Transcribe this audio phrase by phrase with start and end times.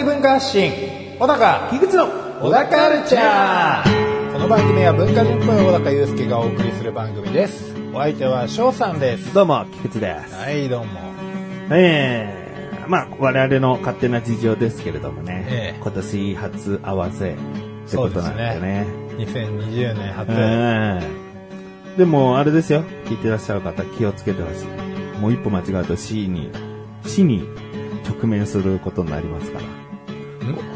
[0.00, 0.72] 的文化発信。
[1.18, 1.68] 小高。
[1.70, 2.06] 樋口の
[2.40, 4.32] 小高カルチャー。
[4.32, 7.74] この番組は文化人っぽい小高祐介がお送りする番組です。
[7.92, 9.34] お相手は翔さんです。
[9.34, 10.34] どうも、菊池です。
[10.36, 11.00] はいどうも。
[11.70, 12.34] え
[12.82, 15.78] えまあ、我々の勝手な事情ですけれどもね、ええ。
[15.82, 17.36] 今年初合わせっ
[17.90, 18.86] てことなんだよね。
[19.18, 21.00] 2020年初、え
[21.96, 25.20] えでも、あれですよ、聞いてらっしゃる方気をつけてほしい。
[25.20, 26.50] もう一歩間違うと死に、
[27.04, 27.46] 死に
[28.08, 29.69] 直面することになりますから。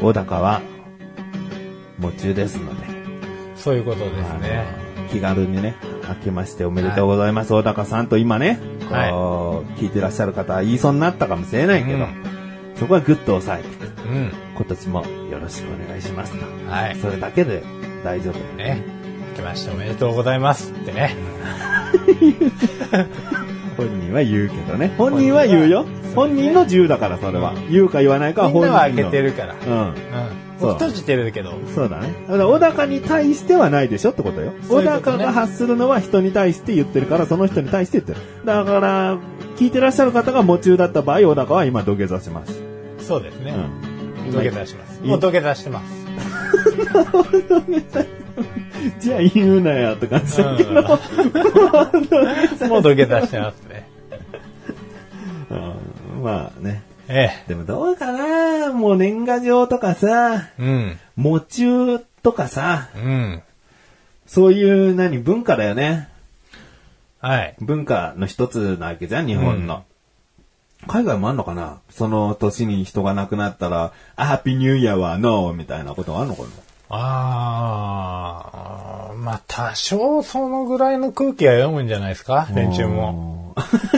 [0.01, 0.61] 小高は、
[1.99, 2.87] 夢中ですので。
[3.55, 4.65] そういうことですね。
[5.11, 5.75] 気軽にね、
[6.07, 12.07] 明けましておめでとうございます、小高さんと今ね、こう、は聞いてらっしゃる方は言いそうになったかもしれないけど、うん。
[12.75, 13.67] そこはグッと抑えて、
[14.07, 16.45] うん今年もよろしくお願いしますと。
[16.69, 16.95] はい。
[16.97, 17.63] それだけで
[18.03, 18.57] 大丈夫。
[18.57, 18.83] ね。
[19.35, 21.13] 明けましておめでとうございますってね
[24.15, 24.93] は言うけどね。
[24.97, 25.85] 本人は言うよ。
[26.15, 27.53] 本人の自由だから、それは。
[27.69, 28.73] 言うか言わないかはみん本人の。
[28.73, 29.71] なは開けてるからうん。
[29.71, 29.93] うん
[30.57, 32.13] そう僕閉じてるけどそうだね。
[32.27, 34.53] だから、小高に対してはないでしょってことよ。
[34.69, 38.45] 小高が発するのは人に対して言ってるから、その人に対して言ってる。
[38.45, 39.17] だから、
[39.57, 42.61] 聞いてらっしゃる方が夢中だった場合、小高は今土下座します。
[42.99, 43.53] そうですね、
[44.25, 44.31] うん。
[44.31, 46.05] 土下座しますいもう土下座してます
[48.99, 50.71] じゃあ言うなよって感じだけど。
[52.69, 53.94] もう土下座してますねうん
[56.21, 56.83] まあね。
[57.07, 60.99] えでもどうかなもう年賀状とかさ、えうん。
[61.17, 63.43] 夢中とかさ、うん。
[64.25, 66.09] そういう何、文化だよね。
[67.19, 67.55] はい。
[67.59, 69.83] 文化の一つなわけじゃん、日本の。
[70.87, 71.79] 海外もあんのかな？
[71.89, 76.49] その年に人が亡くなったら、あ、ハッピーニューイヤーはノーみたいなことあんのかな？
[76.89, 76.99] あ
[79.11, 83.55] あ、まあ多少そのぐらいの空気は読むんじゃないですか、連中も。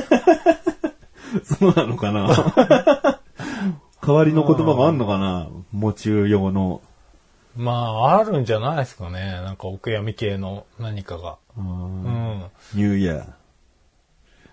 [1.38, 1.46] も。
[1.46, 2.28] そうなのかな？
[4.06, 5.48] 代わりの言葉があんのかな？
[5.74, 6.82] 夢中用の。
[7.56, 9.20] まあ、あるんじゃないですかね。
[9.20, 11.38] なんか、お悔やみ系の何かが。
[11.58, 12.46] うん。
[12.76, 13.26] ニューイヤー。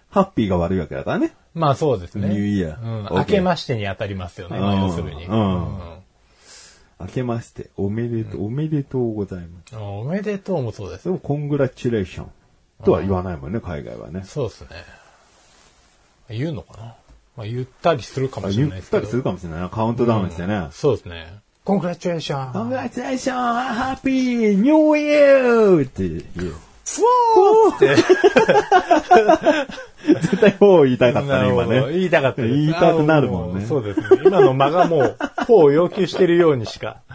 [0.09, 1.35] ハッピーが悪いわけだからね。
[1.55, 2.29] まあ、そうですね。
[2.29, 3.17] ニューイヤーうん。
[3.19, 5.27] 明けましてに当たりますよね、要するに。
[5.27, 5.95] うんうん
[7.01, 9.77] 明けまして、おめでとう、おめでとうございます。
[9.77, 11.11] おめでとうもそうですで。
[11.11, 12.27] も、 congratulation
[12.85, 14.23] とは言わないもんね、海外はね。
[14.25, 14.69] そうですね。
[16.31, 16.95] 言うのかな？
[17.37, 18.99] まあ、言ったりするかもしれ言ないですけど。
[18.99, 19.69] ったりするかもしれないな。
[19.69, 20.69] カウントダウンしてね。
[20.71, 21.39] そうですね。
[21.65, 26.19] Congratulation。Congratulation happy new year って言
[26.51, 26.55] う。
[26.85, 27.97] フォーって。
[30.21, 31.93] 絶対フォー言いたかったね、今なるほどね。
[31.95, 34.07] 言いたかったです言いたくなるもんねあーそうですね。
[34.27, 36.99] 今の間がもう、フォーを要求してるようにしか。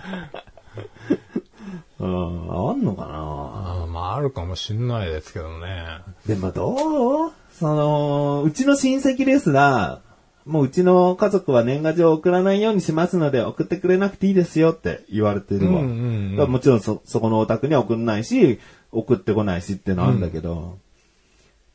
[2.00, 3.14] うん、あんのかな？
[3.14, 6.00] あーまあ、あるかもしんないですけどね。
[6.26, 7.32] でもどう？
[7.60, 10.00] その、うちの親戚ですら、
[10.46, 15.82] もううちの家族は年賀状を送らないようにしますので送ってくれなくていいですよって言われてるわ。
[15.82, 15.90] うんう
[16.36, 18.60] んうんもちろんそ、そこのお宅には送んないし、
[18.94, 20.78] 送ってこないしってのはあるんだけど。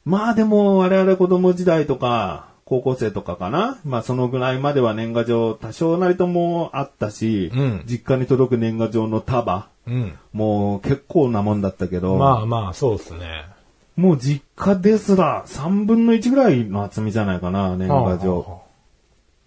[0.06, 10.18] まあでも我々子供時代とか、高校生とかかなまあそのぐらいまでは年賀状多少なりともあったし、うん実家に届く年賀状の束、うん。
[10.32, 13.53] もう結構なもんだったけど、まあまあ、そうですね。
[13.96, 18.62] もう実家ですら3分の1ぐらいの厚みじゃないかな、年賀状。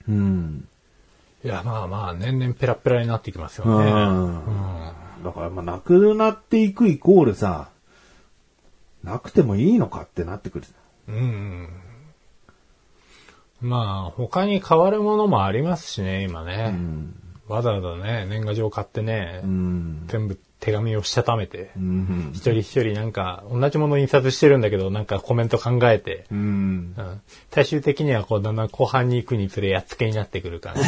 [0.07, 0.67] うん。
[1.43, 3.91] いや、まあまあ、年々ペラペラになってきますようね。
[3.91, 5.23] ん。
[5.23, 7.69] だからまあなくなっていくイコールさ、
[9.03, 10.65] なくてもいいのかってなってくる。
[11.09, 11.15] うん。
[11.15, 11.69] うん。
[13.69, 16.73] まあ、他に変わるものもありますしね、今ね。
[17.47, 20.03] わざわざね、年賀状買ってね、うん。
[20.07, 22.31] 全部手紙をしたためて、うん。
[22.34, 26.38] 一人一人なんか、同じもの印刷してるんだけど、なんかコメント考えて、うん。
[26.98, 27.21] うん
[27.51, 30.88] 最終的にはこう、だんだん後半に行くにつれやっつけになってくる感じね。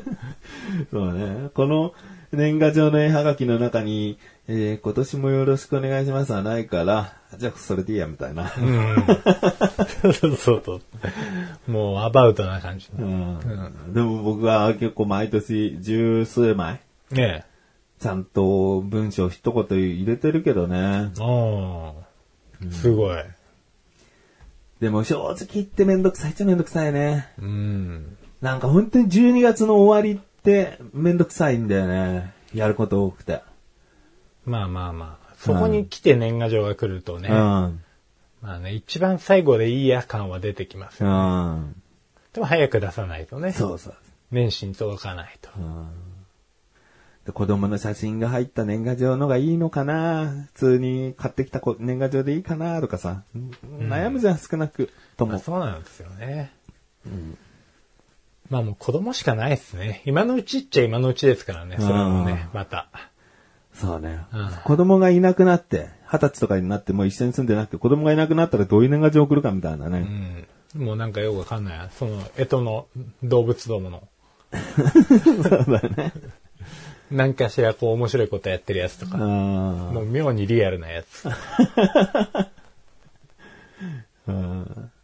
[0.90, 1.48] そうね。
[1.54, 1.92] この
[2.32, 8.52] 年賀状の絵はがきの中に、えー今年もよろしくお願いしますはないから、じゃあそれでいいや、みたいな。
[8.56, 8.96] うん。
[10.12, 10.80] そうそうそう。
[11.70, 12.88] もうアバウトな感じ。
[12.98, 16.80] うんでも僕は結構毎年十数枚、
[17.10, 17.44] ね
[18.00, 21.12] ちゃんと文章一言入れてるけどね。
[21.18, 21.22] え。
[21.22, 23.16] おーすごい。
[24.80, 27.28] でも正直言ってめんどくさいっちゃめんどくさいね。
[27.38, 28.16] うん。
[28.40, 32.32] なんか本当に12月の終わりってめんどくさいんだよね。
[32.54, 33.42] やること多くて。
[34.46, 35.34] まあまあまあ。
[35.36, 37.34] そこに来て年賀状が来るとね、うん。
[37.34, 37.80] ま
[38.42, 41.12] あね、一番最後でいいや感は出てきますうよ。
[41.52, 41.74] ん。
[42.32, 43.52] でも早く出さないとね。
[43.52, 43.94] そうそう。
[44.30, 45.50] 年始に届かないと。
[47.32, 50.46] 子供の写真が入った年賀状のがいいのかな？
[50.52, 53.22] 普通に買ってきたこ年賀状でいいかなとかさ、
[53.78, 55.42] 悩むじゃん、少なくとまあも。
[55.42, 56.52] そうなんですよね。
[58.48, 60.02] まあもう子供しかないですね。
[60.04, 62.88] 今のうちっちゃ今のうちですからね、それもね、また。
[63.72, 64.50] そうねうん。
[64.64, 70.46] 子供がいなくなって、二十歳とかになってもう一緒に住んでなくて、子供がいなくなったらどういう年賀状送るかみたいなね。
[70.74, 70.84] うん。
[70.84, 71.90] もうなんかよくわかんない。
[71.96, 72.86] その、干支の
[73.22, 74.08] 動物どもの。
[74.52, 76.12] そうだね。
[77.10, 79.16] 何かしらこう面白いことやってるやつとか。
[79.16, 81.28] あもう妙にリアルなやつ。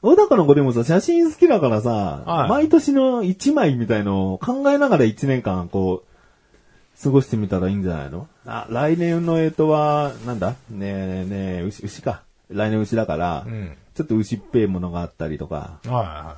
[0.03, 1.91] 小高の子でもさ、写真好きだからさ、
[2.25, 8.29] はい毎年の一枚みたいのを考えながら一年間こう、過ごしてみたらいいんじゃないの？
[8.47, 10.51] あ、来年の干支は、なんだ？
[10.71, 12.23] ねえねえ、牛、牛か。
[12.51, 13.77] 来年牛だから、うん。
[13.95, 16.37] ちょっと牛っぺいものがあったりとか、は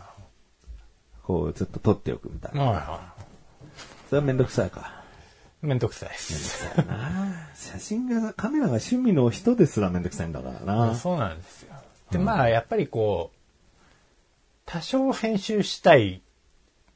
[1.25, 2.67] こう、ちょっと撮っておくみたいいはい。
[2.69, 2.73] な。
[2.73, 3.01] はいは
[4.09, 4.98] それはめんどくさいか。
[5.63, 5.67] い。
[5.67, 6.69] めんどくさいです。
[7.55, 10.95] 写真が、カメラが趣味の人ですらめんどくさいんだからな。
[10.95, 11.75] そうなんですよ。
[12.11, 13.39] で、まあ、やっぱりこう、
[14.67, 16.23] 多少編集したい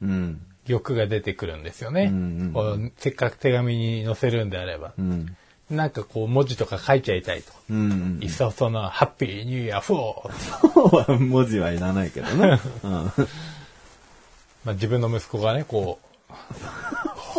[0.01, 0.43] うん。
[0.67, 2.05] 欲が出てくるんですよね。
[2.05, 4.93] うんうんせっかく手紙に載せるんであれば。
[4.97, 5.37] うん。
[5.71, 7.53] なんかこう文字とか書いちゃいたいと。
[7.71, 8.19] うん。
[8.23, 11.19] いっそその、ハッピーニューイヤーフォー。
[11.19, 12.61] 文字はいらないけどね。
[12.85, 12.91] うん。
[12.91, 13.03] ま
[14.67, 15.99] あ自分の息子がね、こ
[16.31, 16.35] う、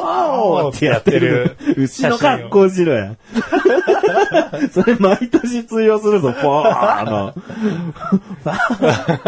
[0.04, 1.58] おーってやってる。
[1.78, 3.16] 牛の格好しろや。
[4.72, 7.34] それ毎年通用するぞ、フォーの。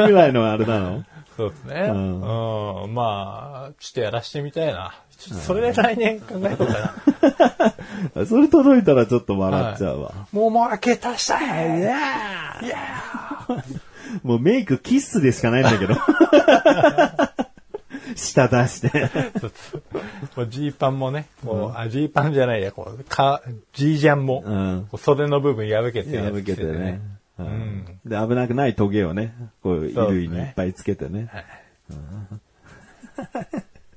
[0.08, 1.04] ぐらいのあれなの？
[1.38, 1.88] そうですね。
[1.90, 2.94] ううんん。
[2.94, 4.94] まあ、ちょっとやらしてみたいな。
[5.18, 7.74] ちょっとそれで来年考えようか
[8.16, 8.26] な。
[8.28, 10.12] それ届いたらちょっと笑っちゃうわ。
[10.32, 11.88] もう負けたしたいいや
[12.62, 13.64] いやー
[14.24, 15.96] もうメイクキッスでしかないんだけど。
[18.16, 19.10] 舌出して。
[20.36, 27.02] もうジーパンもね、こう、あ、ジーパンじゃないや、こう、か、ジージャンも、うん袖の部分破けてるやつ破けてね。
[27.38, 31.30] ううんんで、危なくないトゲをね、こう、衣類にいっぱいつけてね。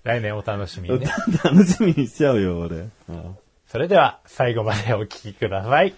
[0.03, 1.07] 来年お楽しみにね。
[1.45, 2.77] 楽しみにしちゃうよ、俺。
[2.77, 3.37] うん
[3.71, 5.95] それでは、最後までお聞きください。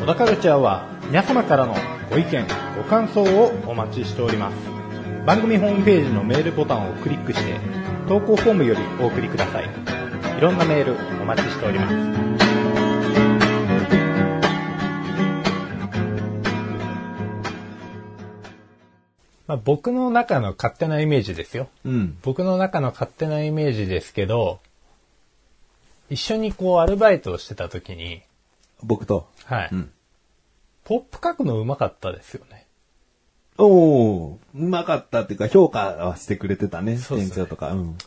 [0.00, 1.74] 小田カルチャーは皆様からの
[2.10, 2.46] ご意見、
[2.76, 4.56] ご感想をお待ちしております。
[5.24, 7.58] 番組ホームページのメールボタンをクリックして、
[8.06, 9.64] 投稿フォームよりお送りください。
[10.36, 11.94] いろんなメールお待ちしております。
[19.46, 21.68] まあ、僕の中の勝手なイメージですよ。
[21.86, 22.18] うん。
[22.22, 24.60] 僕の中の勝手なイメージですけど、
[26.10, 28.20] 一緒にこうアルバイトをしてた時に、
[28.82, 29.26] 僕と。
[29.46, 29.68] はい。
[29.72, 29.90] うん
[30.86, 32.55] ポップ書くのうまかったですよね。
[33.58, 36.96] おー、うまかったっていうか、評価はしてくれてたね。
[36.98, 37.72] そうね店長とか。
[37.72, 37.98] うん。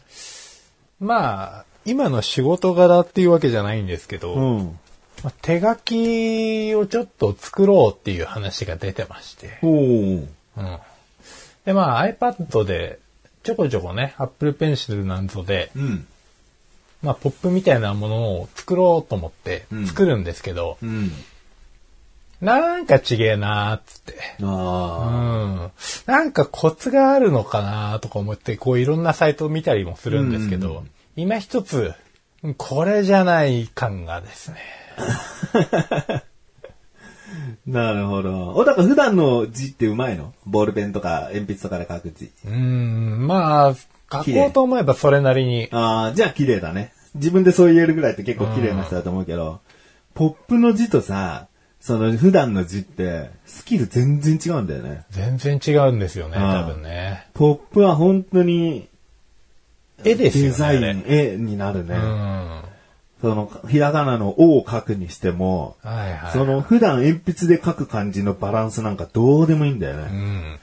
[1.00, 4.80] まあ、今の仕事柄っていうわけじゃないんですけど、うん。
[5.24, 10.28] まあ手書きをちょっと作ろうっていう話が出てまして、おー。
[10.58, 10.78] うん。
[11.66, 13.00] で、まあ iPad で
[13.44, 16.08] ちょこちょこね、Apple Pencil なんぞで、うん。
[17.02, 21.12] まあポップみたいなものを作ろうと思ってうん作るんですけど、うん。
[22.42, 24.14] なんかちげえなーっつって。
[24.40, 25.72] うあん。
[26.06, 31.94] なんかコツがあるのかなとか思って、こういろんなサイトを見たりもするんですけど、うん今一つ、
[32.56, 34.58] これじゃない感がですね。
[34.98, 36.22] ー。
[37.68, 38.54] なるほど。
[38.56, 40.34] お、だから普段の字ってうまいの？
[40.46, 42.32] ボールペンとか鉛筆とかで書く字。
[42.46, 45.68] うん、まあ、書こうと思えばそれなりに。
[45.72, 46.94] ああ、じゃあ綺麗だね。
[47.16, 49.60] 自分でそう言えるぐらいって結構綺麗な人だと思うけど、
[50.14, 51.48] ポップの字とさ、
[51.80, 55.06] その普段の字って、スキル全然違うんだよね。
[55.12, 57.28] 全然違うんですよね、うん多分ね。
[57.34, 58.88] ポップは本当に、
[60.04, 60.50] 絵ですよね。
[60.50, 61.96] デザイン、絵になるね。
[61.96, 62.62] うん。
[63.22, 66.32] その、ひらがなの「お」を書くにしても、はいはい。
[66.32, 70.04] その普段鉛筆で書く感じのバランスなんかどうでもいいんだようね。
[70.06, 70.60] ん。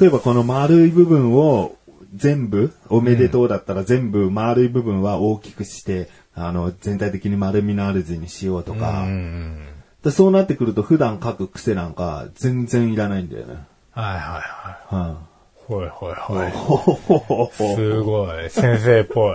[0.00, 1.74] 例えばこの丸い部分を
[2.14, 9.66] 全部、おめでとうだったら全部丸い部分は大きくして、あの、全体的に丸みのある字にしようとか、うん。
[10.06, 13.56] でそうなってくると普段書く癖なんか全然いらないんだよね。
[13.90, 14.94] はいはいはい。
[14.94, 15.16] は
[15.52, 17.74] ほいほいほい。
[17.74, 18.48] すごい。
[18.48, 19.34] 先生っぽい。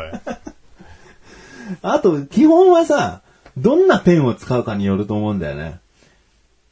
[1.83, 3.19] あと、基本はさ、
[3.57, 5.79] どんなペンを使うかによると思うんだよね。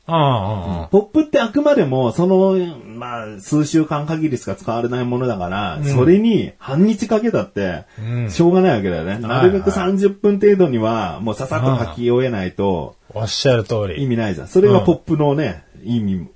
[0.10, 0.88] うんうんうん。
[0.89, 9.20] ポップってあくまでも、その、まあ、数週間限りしか使われないものだから、それに半日かけたってう、んしょうがないわけだよね。
[9.20, 14.04] なるべく30分程度には、もうささっと書き終えないと、おっしゃる通り。
[14.04, 14.48] 意味ないじゃん。
[14.48, 16.28] それがポップのね、意味、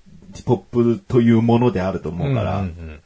[0.45, 2.61] ポップというものであると思うから。
[2.61, 2.99] んんん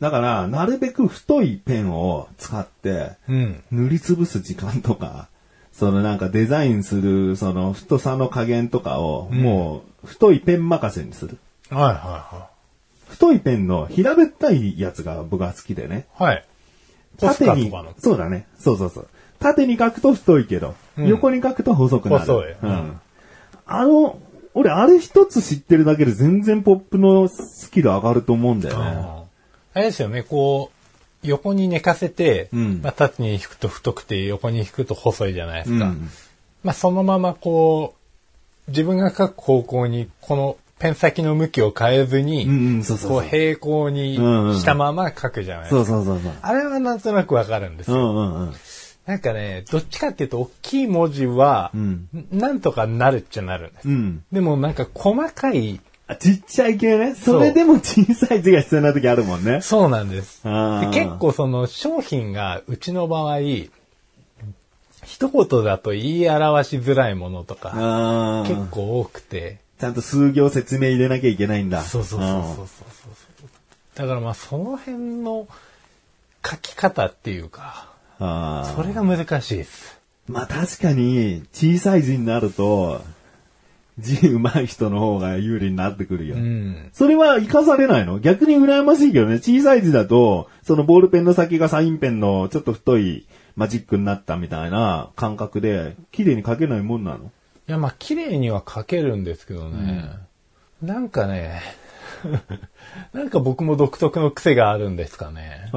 [0.00, 3.62] だから、なるべく太いペンを使って、うん。
[3.70, 5.28] 塗りつぶす時間とか、
[5.78, 11.38] そのなんかデザインする、その太さの加減とかを、もう、太いペン任せにする。
[11.70, 12.48] はいは
[13.08, 16.08] 太いペンの平べったいやつが僕は好きでね。
[16.18, 16.44] いはい。
[17.16, 18.48] 縦にそうだね。
[18.58, 19.08] そうそうそう。
[19.38, 22.20] 縦に書くと太いけど、うん横に書くと細くなる。
[22.22, 23.00] 細いうん。
[23.64, 24.18] あの、
[24.54, 28.84] 俺あれ一つ知ってるだけで全然ポップのスキル上がると思うんだよね。
[29.74, 30.77] あれですよね、こう、
[31.28, 35.86] 横に寝かせて、うんまあ、縦に引くと太くて、横に引くと細いじゃないですか。
[35.86, 36.10] うん
[36.64, 37.94] まあ、そのままこ
[38.66, 42.46] う、自分が書く方向に、このペン先の向きを変えずに、
[43.20, 46.02] 平行にしたまま書くじゃないですか。
[46.42, 47.96] あれはなんとなくわかるんですよ。
[47.96, 48.54] うんうんうん。
[49.06, 53.88] なんかね、どっちかっていうと、大きい文字は、うんなんとかなるっちゃなるんです。
[53.88, 54.22] うん。
[54.30, 57.14] でもなんか細かい、あちっちゃい系ね。
[57.14, 59.60] それでも小さい字が必要な時あるもんね。
[59.60, 60.42] そうなんです。
[60.44, 60.50] で
[60.92, 63.40] 結構その商品がうちの場合、
[65.04, 71.82] 一言だと言い表しづらいものとか結構多くて、ちゃんと数行説明入れなきゃいけないんだ。
[71.82, 72.84] そうそうそうそうそうそ
[73.44, 73.48] う。
[73.94, 75.46] だからまあその辺の
[76.44, 79.98] 書き方っていうか、それが難しいです。
[80.26, 83.02] まあ確かに、小さい字になると、
[83.98, 86.36] 字上手い人の方が有利になってくるよ。
[86.36, 86.90] うん。
[86.92, 88.18] それは活かされないの？
[88.20, 89.36] 逆に羨ましいけどね。
[89.36, 93.26] 小さい字だと、そのボールペンの先がサインペンのちょっと太い
[93.56, 97.24] マジックになったみたいな感覚で、綺麗に書けないもんなの？
[97.68, 100.10] いやまあ綺麗には書けるんですけどね。
[100.80, 101.60] なんかね、
[103.12, 105.70] なんか僕も独特の癖があるんですかね。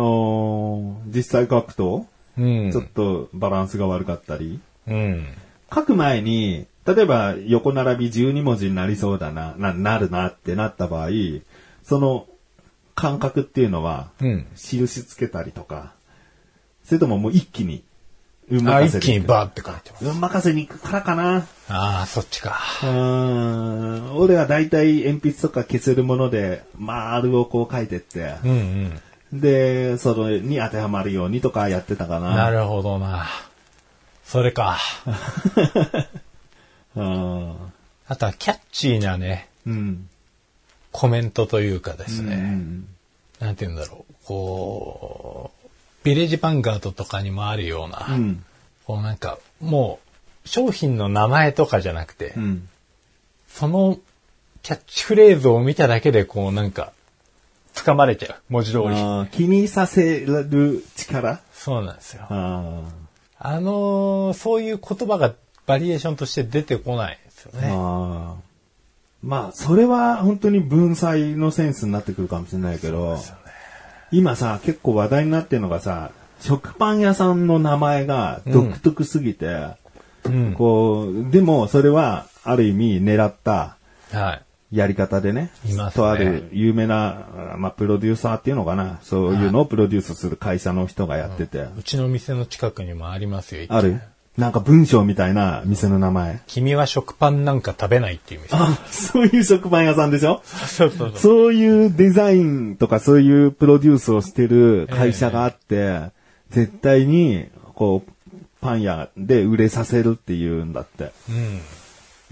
[1.07, 2.05] 実際書くと、
[2.37, 2.71] うん。
[2.71, 4.59] ちょっとバランスが悪かったり？
[4.87, 5.25] うん。
[5.73, 11.09] 書く前に、例えば横並び12文字になりそうだな、な、なるなってなった場合、
[11.83, 12.27] その
[12.95, 14.47] 感覚っていうのは、うん。
[14.55, 15.93] 印つけたりとか、
[16.83, 17.83] それとももう一気に、
[18.49, 20.05] 運あ、任せで一気にバーって書いてます。
[20.05, 21.47] 運任せに行くからかな。
[21.69, 22.59] ああ、そっちか。
[22.83, 29.01] うーん俺は大体鉛筆とか消せるもので、丸をこう書いてって、うん
[29.33, 32.23] で、それに当てはまるようにとかやってたかうん。
[32.23, 32.35] な。
[32.35, 33.27] なるほどな。
[34.25, 34.77] それか。
[36.95, 37.55] うん。
[38.07, 40.09] あとはキャッチーなね、うん。
[40.91, 42.35] コメントというかですうね。
[42.35, 42.85] ん
[43.39, 44.13] なんて言うんだろう。
[44.25, 45.69] こう、
[46.03, 48.43] ビレッジバンガードとかにもあるような、うん。
[48.85, 49.99] こうなんか、も
[50.45, 52.67] う、商品の名前とかじゃなくて、うん。
[53.47, 53.99] その
[54.63, 56.93] キャッチフレーズを見ただけで、こうなんか、
[57.73, 58.35] 掴まれちゃう。
[58.49, 59.27] 文字通り。
[59.31, 61.39] 気にさせる力？
[61.53, 62.25] そうなんですよ。
[62.29, 62.83] あ
[63.39, 65.33] あのーそういう言葉が
[65.65, 67.67] バリエーションとして出てこないですよーね。
[67.69, 68.51] あー。
[69.23, 73.19] まあ、それは本当に文才のセンスになってくるかもしれないけど、
[74.11, 79.75] 今さ、結構話題になってるのがさ、食パン屋さんの名前が独特すぎて、
[80.25, 80.53] うん。
[80.53, 83.77] こう、でもそれはある意味狙った
[84.11, 84.33] は
[84.71, 84.75] い。
[84.75, 87.27] やり方でね、ねとある有名な、
[87.57, 93.65] まあ、プロデューサーっていうのかな、そういうのをプロデュースする会社の人がやってて、うちの店の近くにもありますよ。
[93.67, 93.99] ある？
[94.41, 96.41] なんか文章みたいな店の名前。
[96.47, 98.57] 君は食パンなんか食べないっていう店。
[98.57, 100.41] あ、そういう食パン屋さんでしょ？
[100.43, 101.17] そうそうそう。
[101.19, 106.09] そういうデザインとかそういうプロデュースをしてる会社があって、
[106.49, 107.45] 絶対に、
[107.75, 108.11] こう、
[108.61, 111.11] パン屋で売れさせるっていうんだって。
[111.29, 111.61] うん。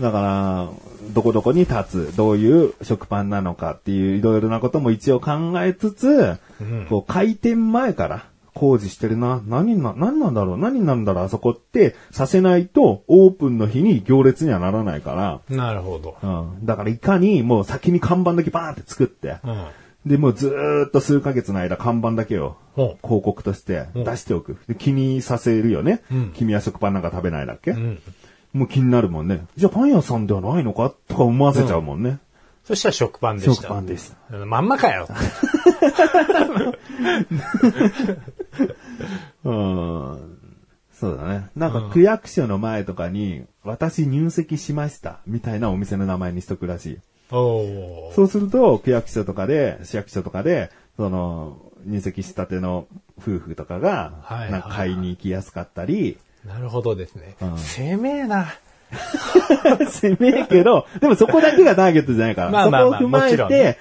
[0.04, 0.70] だから、
[1.14, 6.08] どこどこに立つ、どういう食パンなのかっていういろいろなことも一応考えつつ、
[6.60, 16.18] うんこう開店前から工事してるな、何な、何なんだろう、何なんだろう、あそこってさせないとオープンの日に行列にはならないから、なるほど。
[16.22, 16.28] う
[16.62, 16.66] ん。
[16.66, 19.66] だからいかにもう先に看板だけバーンって作って、うん。
[20.06, 24.58] で、もうずーっと数ヶ月の間看板だけをほ広告として出しておく。
[24.68, 27.76] で気にさせるよね、うん君は食パンなんか食べないだっけ、う。
[27.76, 28.00] うん。
[28.54, 29.46] もう気になるもんね。
[29.58, 30.94] じゃあパン屋さんではないのか？
[31.08, 32.18] とか思わせちゃうもんね。
[32.70, 33.54] そしたら食パンでした。
[33.56, 34.16] 食パンです。
[34.30, 35.08] まんまかよ。
[39.44, 40.38] うん。
[40.94, 41.48] そうだね。
[41.56, 47.00] なんか区役所の前とかに、私入籍しました、みたいなお店の名前にしとくらしい。
[47.32, 52.86] そうすると、区役所とかで、市役所とかで、その、入籍したての
[53.18, 57.58] 夫婦とかが、なんか買いに行きやすかったり、なるほどですねうん。
[57.58, 58.54] せめえな。
[59.86, 63.78] 攻めえけど、でもそこだけがターゲットじゃないから、まあまあまあそこを踏まえて、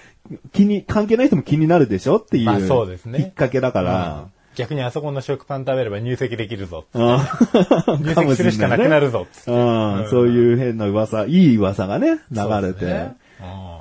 [0.53, 3.19] 気に、関係ない人も気になるでしょっていう、まあそうですね。
[3.19, 6.85] きっかけだから、逆にあそこの食パン食べれば入籍できるぞ。
[6.93, 9.27] うん入籍するしかなくなるぞ。
[9.47, 13.17] うん、そういう変な噂、いい噂がね、流れて、ね。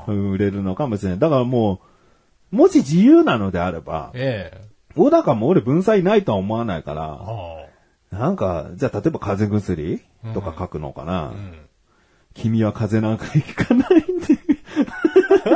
[0.08, 0.32] うん。
[0.32, 1.20] 売れるのかもしれない。
[1.20, 1.82] だからも
[2.52, 4.68] もし自由なのであれば、ええ。
[4.96, 7.57] 小高も俺文才ないとは思わないから、あ
[8.12, 10.02] なんか、じゃあ例えば風邪薬
[10.34, 11.30] とか書くのかな、あ。
[11.30, 11.54] うん。
[12.34, 14.38] 君は風邪なんかひかないんで。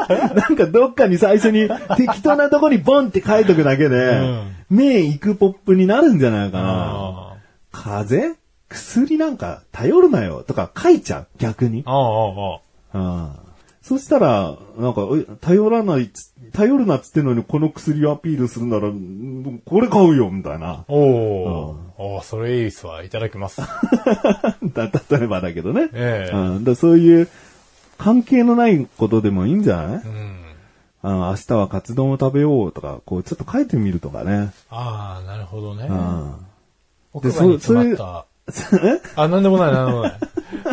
[0.35, 6.67] なんかどっかに最初に適当なとこにボンって書いとくだけで、ん目行くポップになるんじゃないかな。
[6.67, 7.37] あ
[7.71, 11.83] 風邪薬なんか頼るなよとか書いちゃう、逆に。
[11.85, 12.59] あ。
[12.93, 13.35] あ
[13.81, 16.11] そしたら、なんか、え頼らない
[16.53, 20.85] 頼るなっつってんのにこの薬をアピールするなら、うんこれ買うよ、みたいな。
[20.87, 21.75] おお。
[22.03, 23.03] おーそれいいっすわ。
[23.03, 23.61] いただきます。
[24.73, 25.89] だ例えばだけどね。
[25.93, 27.27] ええうん、だそういう
[27.99, 30.41] 関係のないことでもいいんじゃない、うん。
[31.03, 34.51] あ明日はカツ丼を食べようとか、こうちょっと書いてみるとかね。
[34.71, 35.93] ああ、なるほどねう。
[35.93, 36.35] ん。
[37.13, 38.25] 奥歯に詰まった。
[39.21, 40.13] あ、なんでもない、なんでもない。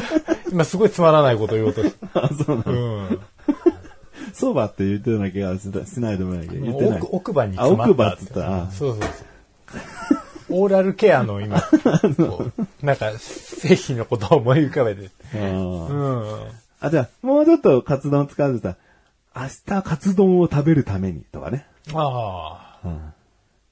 [0.50, 3.02] 今すごいつまらないこと言おうとしあ、そうなうの。
[3.04, 3.18] ん。
[4.32, 5.60] そうばって言ってるような気がし
[5.92, 7.00] しないでもないけど、言ってない。
[7.00, 7.92] 奥奥歯にあ、詰まった。
[7.92, 8.62] 奥歯っつった。
[8.62, 9.10] あそうそうそう。
[10.50, 11.60] オーラルケアの今、
[12.16, 15.10] こうなんか、製品のことを思い浮かべて。
[15.34, 16.48] うんうん。
[16.80, 18.76] あ、じゃあ、もうちょっとカツ丼使うとさ、
[19.34, 21.66] 明日カツ丼を食べるためにとかね。
[21.94, 22.88] ああ。
[22.88, 23.12] うん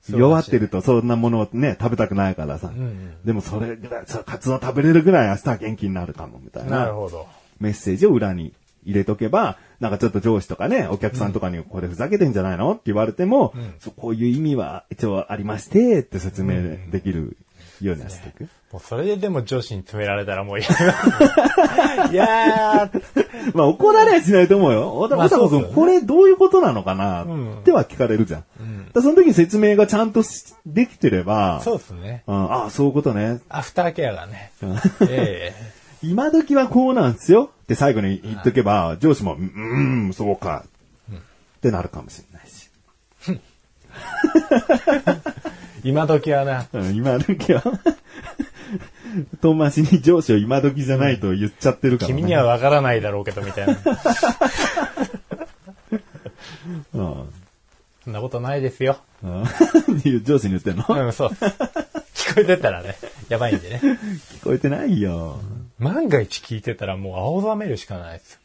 [0.06, 2.68] そうだし弱ってるとそんなものをね、食べたくないからさ。
[2.68, 6.78] んでもそれぐらい、さカツ丼食べれるぐらい明日は元気になるかも、みたいな。
[6.82, 7.26] なるほど。
[7.58, 8.52] メッセージを裏に
[8.86, 17.36] 入れとけば、なんかちょっと上司とかね、お客さんとかにこれふざけてんじゃないのって言われても、そうこういう意味は一応ありまして、って説明できる
[17.82, 18.48] ようにはしていく。
[18.72, 20.68] もうそれででも上司に詰められたらもう嫌
[22.10, 24.98] いやー、まあ怒られはしないと思うよ。
[24.98, 28.40] おたこ君、そうっすよねこれどういうことなのかな、んっては聞かれるじゃん。
[28.40, 28.46] だか
[28.94, 32.24] らその時に説明がちゃんとしできてれば、そうですね。
[32.26, 33.40] うん、ああ、そういうことね。
[33.48, 34.52] アフターケアがね。
[35.08, 35.54] え
[36.02, 40.64] 今時はこうなんですよって最後に言っとけば、上司も、うーん、そうか、
[41.10, 42.70] ってなるかもしれないし。
[43.28, 43.40] え
[45.88, 47.62] 今時はな、うん今時は、
[49.40, 52.16] 遠回しに上司を今時じゃないと言っちゃってるから、ね。
[52.16, 53.74] 君にはわからないだろうけど、みたいな。
[56.94, 57.32] うん。
[58.04, 58.98] そんなことないですよ。
[59.22, 59.44] うん
[60.24, 61.28] 上司に言ってんの、うん、そう。
[62.14, 62.96] 聞こえてたらね、
[63.28, 63.80] やばいんでね。
[64.40, 65.40] 聞こえてないよ。
[65.78, 68.40] 万が一聞いてたらもう青ざめるしかないです。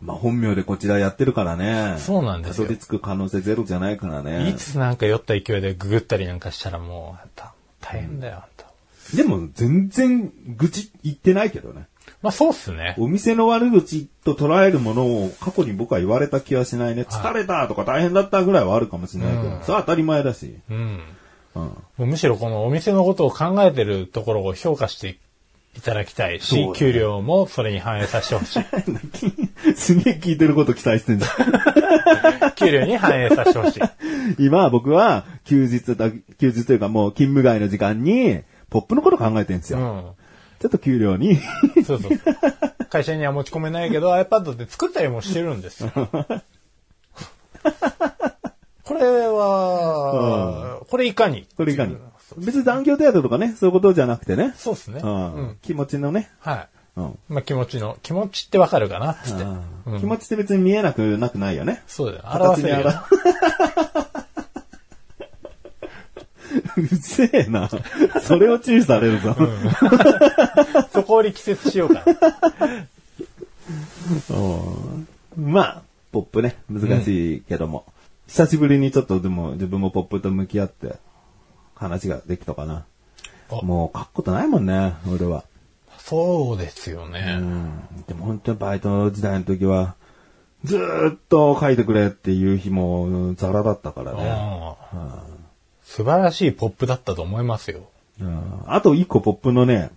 [0.00, 1.96] まあ本名でこちらやってるからね。
[1.98, 4.50] そうなんですよたどり着く可能性ゼロじゃないからね。
[4.50, 8.66] いつなんか酔った勢いでググったりなんかしたらもう、あんた大変だよ、あんた。
[9.16, 11.86] でも全然愚痴言ってないけどね。
[12.22, 12.94] まあそうっすね。
[12.98, 17.02] お店の悪口と捉えるものを過去に僕は言われた気はしないね。
[17.02, 20.56] 疲れたとか大変だったぐらいはあるかもしれないけど、それは当たり前だし。
[20.68, 21.00] うん。
[21.98, 22.08] うん。
[22.10, 25.18] むしろこのお店のことを考えてるところを評価して
[25.76, 28.64] いただきたいし、ね給料もそれに反映させてほしい。
[29.76, 32.52] すげえ聞いてること期待してんじゃん。
[32.56, 33.80] 給料に反映させてほしい。
[34.38, 39.78] 今僕は休日だ、休日というかもう勤務外の時間に、ポップのこと考えてるんですよ。
[39.78, 40.02] うん。
[40.58, 41.38] ちょっと給料に、
[41.86, 42.10] そうそう。
[42.88, 45.90] 会社には持ち込めないけど iPad で作ったりもしてるんですよ。
[48.84, 51.46] これは、これいかに？
[51.56, 51.96] これいかに？
[52.38, 54.52] 別に残業手当とかね、そういうことじゃなくてね。
[54.56, 55.00] そうですね。
[55.02, 55.14] ううん
[55.50, 55.58] ん。
[55.62, 56.30] 気持ちのね。
[56.40, 56.68] はい。
[56.96, 59.44] うんまあ気持ちの、気持ちってわかるかなっつって。
[59.44, 61.82] うん気持ちって別に見えなくなくないよね。
[61.86, 62.24] そうだよ。
[62.26, 62.84] 表せる
[66.76, 67.70] うせえな。
[68.22, 69.36] それを注意されるぞ。
[70.92, 72.86] そこを力説しようかな。
[74.36, 77.84] うんまあ、ポップね、難しいけども。
[78.26, 80.96] 久しぶりにちょっとでも自分もポップと向き合って
[81.76, 82.84] 話ができたかな。
[83.50, 85.44] あもう書くことないもんね、俺は。
[85.98, 87.36] そうですよね。
[87.38, 88.04] うん。
[88.08, 89.94] でも本当にバイト時代の時は、
[90.64, 94.76] ずーっと書いてくれっていう日もザラだったからね。
[95.84, 97.88] 素晴らしいポップだったと思いますよ。
[98.20, 99.90] うんあと一個ポップのね、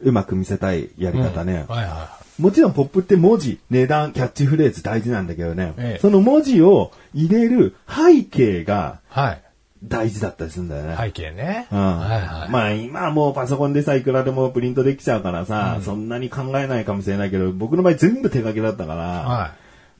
[0.00, 1.66] うまく見せたいやり方ね。
[1.68, 5.74] はいはもちろんポップって文字、値段、キャッチフレーズ大事なんだけどね。
[5.76, 9.18] ええその文字を入れる背景がい。
[9.20, 9.42] はい。
[9.82, 10.96] 大事だったりするんだよね。
[10.98, 11.66] 背景ね。
[11.70, 12.50] うんはいはい。
[12.50, 19.54] まあ今はもうパソコンでさ、いくらでもプリントできちゃうからさ、そんなに考えないかもしれないけど、僕の場合全部手書きだったから、は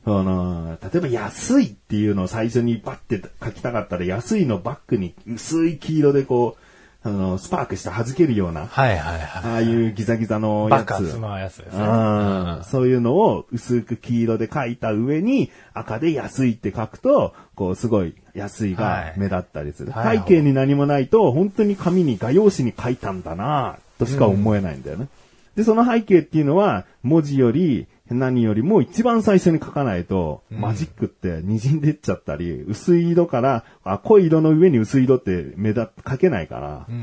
[0.04, 6.71] その、例えば安いっていうのを最初にバッて書きたかったら、安いのバックに薄い黄色でこう、
[7.04, 8.66] あの、スパークして弾けるような、い。
[8.66, 9.52] はいはいはい。
[9.52, 10.78] ああいうギザギザのやつ。
[10.80, 11.84] バカスのやつですね。
[11.84, 19.90] うんそういうのを薄く黄色で書いた上に赤で安いって書くと、こうすごい安いが目立ったりする。
[19.90, 25.08] はい背景に何もないと、本当に紙に画用紙に書いたんだなとしか思えないんだよね。
[25.56, 37.02] で、その背景っていうのは、文字より、何よりも一番最初に書かないと、マジックって滲んでっちゃったり、薄い色から、あ、濃い色の上に薄い色って目立っ、書けないから、うんうん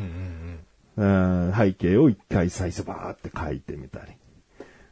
[0.98, 1.48] うん。
[1.48, 4.12] うん背景を一回最初バーって書いてみたり。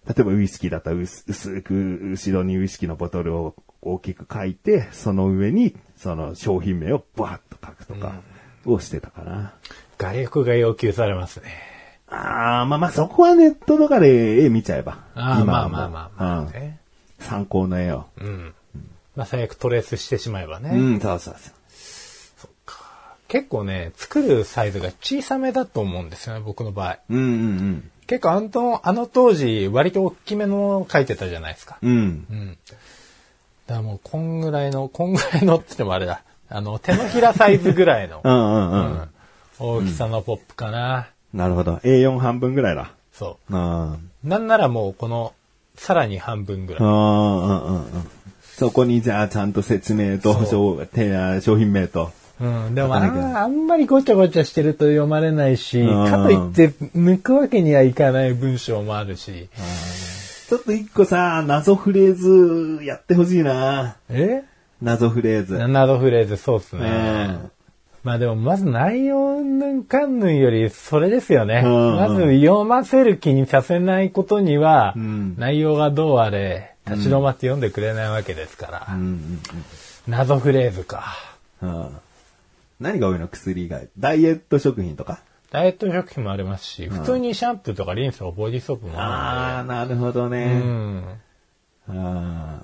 [0.08, 8.22] 例えばウイスキーだったら薄薄く後ろにウイスキーのボトルを大きく書いて、その上にその商品名をバーッと書くとか
[8.66, 9.54] をしてたかな。
[9.98, 11.77] 外欲が要求されますね。
[12.10, 15.00] ああ、まあまあそこはネットとかで絵見ちゃえば。
[15.16, 16.80] ああ、まあまあまあまあうんね。
[17.20, 18.06] 参考の絵を。
[18.20, 18.54] うん。
[19.16, 20.70] まあ最悪トレースしてしまえばね。
[20.70, 21.54] うん、そうそうそう。
[23.28, 27.00] 結構ね、作るサイズが小さめだと思うんですよね、僕の場合。
[27.10, 31.78] うんうん結構あの、あの当時、割と大きめの書いてたじゃないですか。
[31.82, 31.92] うん。
[31.92, 31.98] うん。
[32.00, 32.58] うん。
[33.68, 36.24] だからもう、こんぐらいの、こんぐらいのって言ってもあれだ。
[36.48, 38.76] あの、手のひらサイズぐらいのう、んうんう。
[38.76, 39.10] うんん
[39.60, 41.10] 大きさのポップかな。
[41.38, 41.76] なるほど。
[41.78, 42.92] A4 半分ぐらいだ。
[43.14, 44.28] そあう。
[44.28, 45.34] なんならもう、この、
[45.76, 46.78] さらに半分ぐあ。
[46.80, 46.88] らい。
[46.88, 47.86] うんうんうんうん。
[48.42, 52.12] そこにじゃあちゃんと説明と商品名と。
[52.42, 52.76] うん。
[52.76, 59.48] でもああんまりごちゃごちゃしてると読まれないし、うんかといって、抜くわけにはいかない文章もあるし。
[60.50, 62.16] ちょっと一個さ、謎フレー
[62.80, 63.98] ズやってほしいな。
[64.10, 64.44] え？
[64.82, 65.58] 謎フレーズ。
[65.68, 67.40] ナドフレーズ、そうっすうね。
[68.04, 68.08] ん。
[68.08, 71.62] まあでも、まず内容ぬんかんぬんより、それですよね。
[71.66, 78.88] うんまず読ませる気にさせないことには、うん内容がどうあれ、立ち止まって読んでくれないわけですから。
[78.90, 79.42] うんうん
[80.08, 81.16] 謎フレーズか。
[81.62, 81.98] うんうん
[82.80, 83.28] 何が多いの？
[83.28, 83.88] 薬以外。
[83.98, 85.20] ダイエット食品とか？
[85.50, 90.62] ダイエット食品もありますし、普通にシャンプーとかリンスとかボディーソープもあああ、なるほどね。
[90.64, 91.04] うん
[91.90, 92.62] あ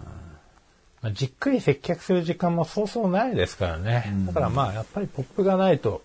[1.03, 4.11] まあ、じっくり接客する時間もそうそうないですからね。
[4.25, 6.01] だからまあ、やっぱりポップがないと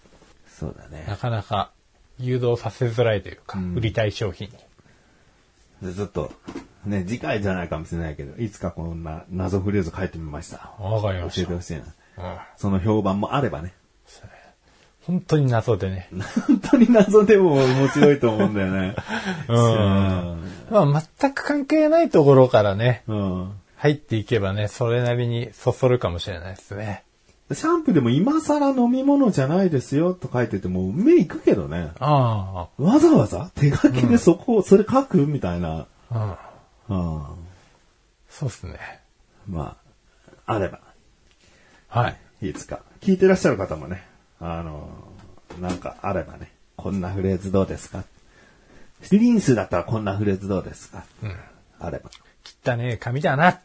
[0.51, 1.05] ーそうだね。
[1.09, 1.71] なかなか
[2.19, 5.89] 誘導させづらいというか、うん売りたい商品に。
[5.89, 6.33] でちょっと、
[6.85, 10.75] ね、次回じゃないかもしれないけど、いつかこんな謎フレーズ書いてみました。
[10.81, 11.47] わかりましてた。
[11.47, 11.83] 教えほしいな。
[11.83, 13.73] うんその評判もあればね。
[15.09, 16.09] 本当に謎でね。
[16.47, 18.95] 本当に謎でも面白いと思うんだよね。
[19.49, 19.57] うん
[20.71, 23.53] まあ、全く関係ないところからね、うん。
[23.79, 27.05] 入っていけばね、それなりにそそるかもしれないですね。
[27.53, 31.93] シャンプーでも今更飲み物じゃないですよと書いてても目いくけどね。
[31.99, 33.51] あわざわざ？
[33.55, 35.87] 手書きでそこ、それ書くみたいな。
[36.11, 36.39] あ、
[36.91, 37.17] うん。
[37.17, 37.25] うん。
[38.29, 38.79] そうっすね。
[39.49, 39.77] ま
[40.47, 40.81] あ、あれば、
[41.87, 42.51] はい。
[42.51, 42.81] いつか。
[43.01, 44.05] 聞いてらっしゃる方もね、
[44.41, 44.91] あの、
[45.61, 48.05] なんかあればね、こんなフレーズどうですか？
[49.11, 51.05] リンスだったらこんなフレーズどうですか？
[51.23, 51.37] うん。
[51.79, 52.11] あれば。
[52.67, 53.61] 汚ねえ紙だな。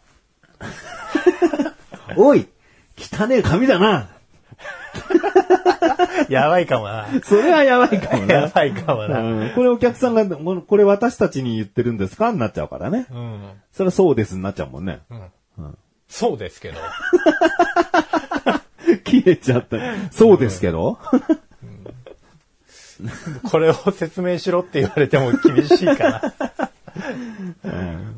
[2.17, 2.47] おい
[2.97, 4.09] 汚ねえ紙だな
[6.29, 7.07] やばいかもな。
[7.25, 8.47] それはやばいかもやな。
[8.47, 9.19] ばいかもな。
[9.19, 12.31] うんこれお客さんが、これ私たちに言ってるんですか？
[12.31, 13.07] になっちゃうからね。
[13.11, 13.41] うん。
[13.71, 14.99] それはそうですになっちゃうもんね。
[15.09, 15.21] うん。
[15.57, 16.77] うんそうですけど。
[19.03, 19.77] 切れちゃった。
[20.11, 20.99] そうですけど、
[23.49, 26.33] これを説明しろって言われても厳しいかな。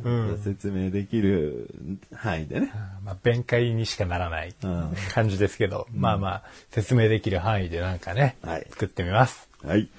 [0.05, 1.69] うん説明できる
[2.13, 2.71] 範囲でね。
[3.03, 9.47] まあ、弁解にしかならないうん感じですけど、まあまあ、説明できる範囲でなんかね、はい作ってみます。
[9.63, 9.89] はい。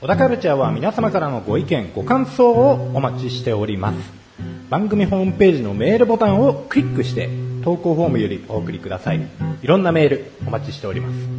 [0.00, 3.98] 小田カルチャーは皆様からのご意見、ご感想をお待ちしております。
[4.70, 7.28] 番組ホームページのメールボタンをクリックして、
[7.62, 9.20] 投稿フォームよりお送りください。
[9.62, 11.37] いろんなメールお待ちしております。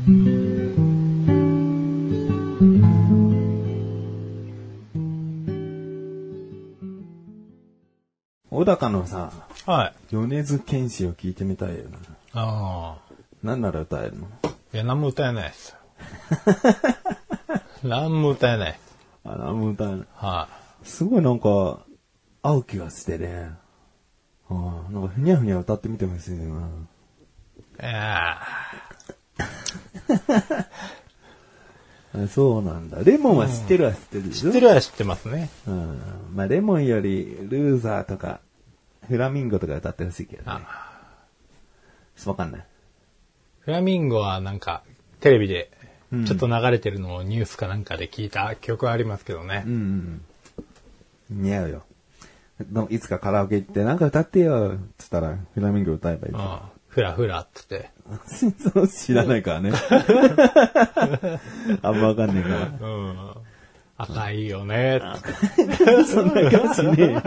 [8.70, 9.32] 高のさ、
[9.66, 10.14] はい。
[10.14, 11.98] 米津玄師を聞いてみたいよな。
[12.34, 13.14] ああ。
[13.42, 14.28] 何なら歌えるの？
[14.72, 15.76] いや、何も歌えないです。
[17.82, 18.80] 何も歌えない。
[19.26, 20.00] あ、何も歌えない。
[20.14, 20.48] は
[20.84, 21.80] すごいなんか、
[22.44, 23.50] 合う気がしてね。
[24.52, 26.46] ああ、なんかふにゃふにゃ歌ってみてほしいな。
[26.46, 26.46] い。
[27.82, 28.38] いや
[32.14, 33.00] あそうなんだ。
[33.04, 35.50] レモンは知ってるは知ってるでしょ、ー知ってるは知ってますね。
[35.68, 36.00] うん。
[36.36, 38.42] まあ、レモンより、ルーザーとか、
[39.10, 40.46] フラミンゴとか歌ってほしいけどね。
[40.48, 40.62] あ
[42.26, 42.66] わかんない。
[43.60, 44.84] フラミンゴはなんか、
[45.20, 45.72] テレビで
[46.12, 49.74] うん、ちょっと流れてるのをニュースかなんかで聞いた記憶はありますけどねうん。
[49.74, 50.22] うん
[51.30, 51.44] うん。
[51.44, 51.84] 似合うよ。
[52.72, 56.34] のいつかカラオケ行って、なんか歌ってよ、つったら、フラミンゴ歌えばいい。
[56.34, 56.60] うん。
[56.88, 57.92] ふらふらって言って。
[58.90, 59.72] 知らないからね。
[61.84, 62.72] あんまわかんないから。
[62.82, 63.30] うん。
[64.02, 65.02] 赤いよね。
[66.08, 67.22] そんな歌詞ねえよ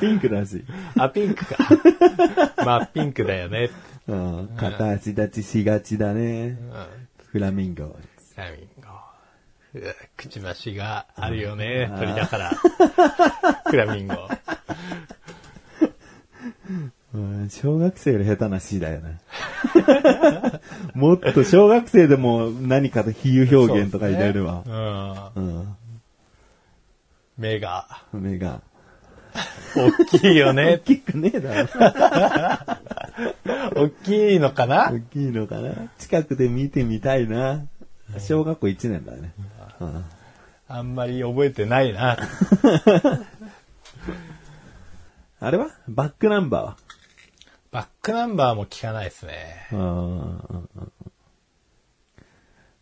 [0.00, 0.64] ピンクだし。
[0.96, 1.56] あ、ピンクか。
[2.64, 3.68] まあ、ピンクだよね。
[4.06, 4.48] うん。
[4.56, 6.50] 片足立ちしがちだね。
[6.50, 6.86] うん。
[7.26, 7.96] フラミンゴ。
[8.34, 8.88] フラミンゴ。
[10.16, 12.50] くちばしがあるよね、鳥だから。
[13.68, 14.14] フラミンゴ。
[17.14, 19.18] うん小学生より下手な詩だよね。
[20.94, 25.32] もっと小学生でも何かと比喩表現とか入れるわ。
[25.34, 25.44] うん。
[25.44, 25.76] うん。
[27.38, 28.60] 目が、目が。
[29.76, 30.80] 大きいよね大。
[30.80, 31.68] きくねえだろ。
[33.76, 34.90] 大きいのかな？
[34.90, 37.66] 大きいのかな近くで見てみたいな。
[38.18, 39.32] 小学校1年だね。
[39.80, 40.04] うん
[40.70, 42.18] あんまり覚えてないな。
[45.40, 45.70] あれは？
[45.88, 46.76] バックナンバーは？
[47.70, 49.68] バックナンバーも聞かないですね。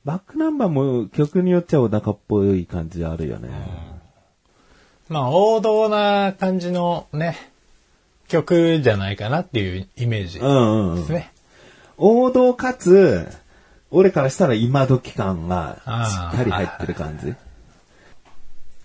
[0.05, 3.51] バックナンバーも曲によっちゃ小高っぽい感じあるよね。
[5.09, 7.37] まあ、王道な感じのね、
[8.29, 11.13] 曲じゃないかなっていうイメージでうんうんうんす。
[11.13, 11.33] ね。
[11.97, 13.29] 王道かつ、
[13.91, 15.77] 俺からしたら今時感が
[16.09, 17.35] しっかり入ってる感じ。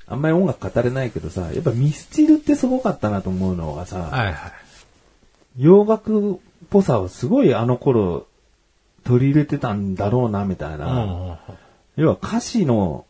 [0.07, 4.35] あんまり音楽語れないけどさ、やっぱミスチルってすごかったなと思うのがさ、はいはい。
[5.57, 6.37] 洋楽っ
[6.69, 8.27] ぽさをすごいあの頃
[9.05, 10.85] 取り入れてたんだろうな、みたいな。
[10.85, 11.55] うん
[11.97, 13.05] 要は歌詞の、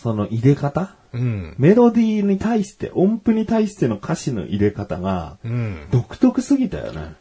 [0.00, 1.54] その入れ方うん。
[1.58, 5.86] メロディーに対して、音符に対しての歌詞の入れ方が、うん。
[5.90, 7.14] 独特すぎたよね。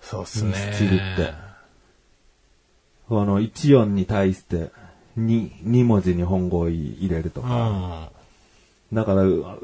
[0.00, 0.50] そうっすね。
[0.50, 1.32] ミスチルって。
[3.08, 4.70] この1音に対して
[5.18, 8.10] 2、2文字日本語を入れるとうか。
[8.92, 8.94] ん。
[8.94, 9.58] だから、う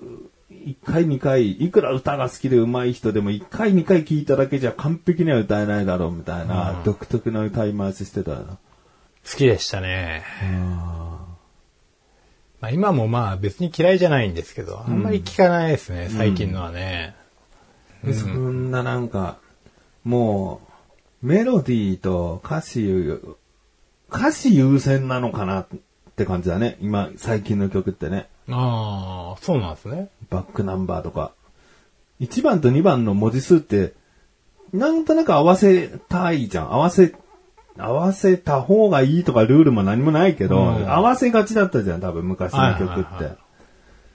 [0.50, 8.37] 1回2回、いくら歌が好きで上手い人でも1回2回聞いただけじゃ完璧には歌えないだろうみたいな、うん独特な歌い回ししてた。
[8.37, 8.57] 好
[9.37, 10.22] きでしたね。
[12.61, 17.14] まあ今もまあ別に嫌いじゃないんですけど、あんまり聞かないですね、最近のはね。
[18.05, 19.38] でそんななんか、
[20.05, 20.61] も
[21.23, 22.87] う、メロディーと歌詞、
[24.09, 25.66] 歌詞優先なのかなっ
[26.14, 26.77] て感じだね。
[26.81, 28.29] 今、最近の曲ってね。
[28.49, 30.09] ああ、そうなんですね。
[30.31, 31.33] バックナンバーとか。
[32.21, 33.92] 1番と2番の文字数って、
[34.73, 36.73] なんとなく合わせたいじゃん。
[36.73, 37.14] 合わせ、
[37.79, 43.25] 合わせた方がいいとかルールも何もないけど、うん合わせがちだったじゃん、多分昔の曲はいはいって。
[43.25, 43.37] はい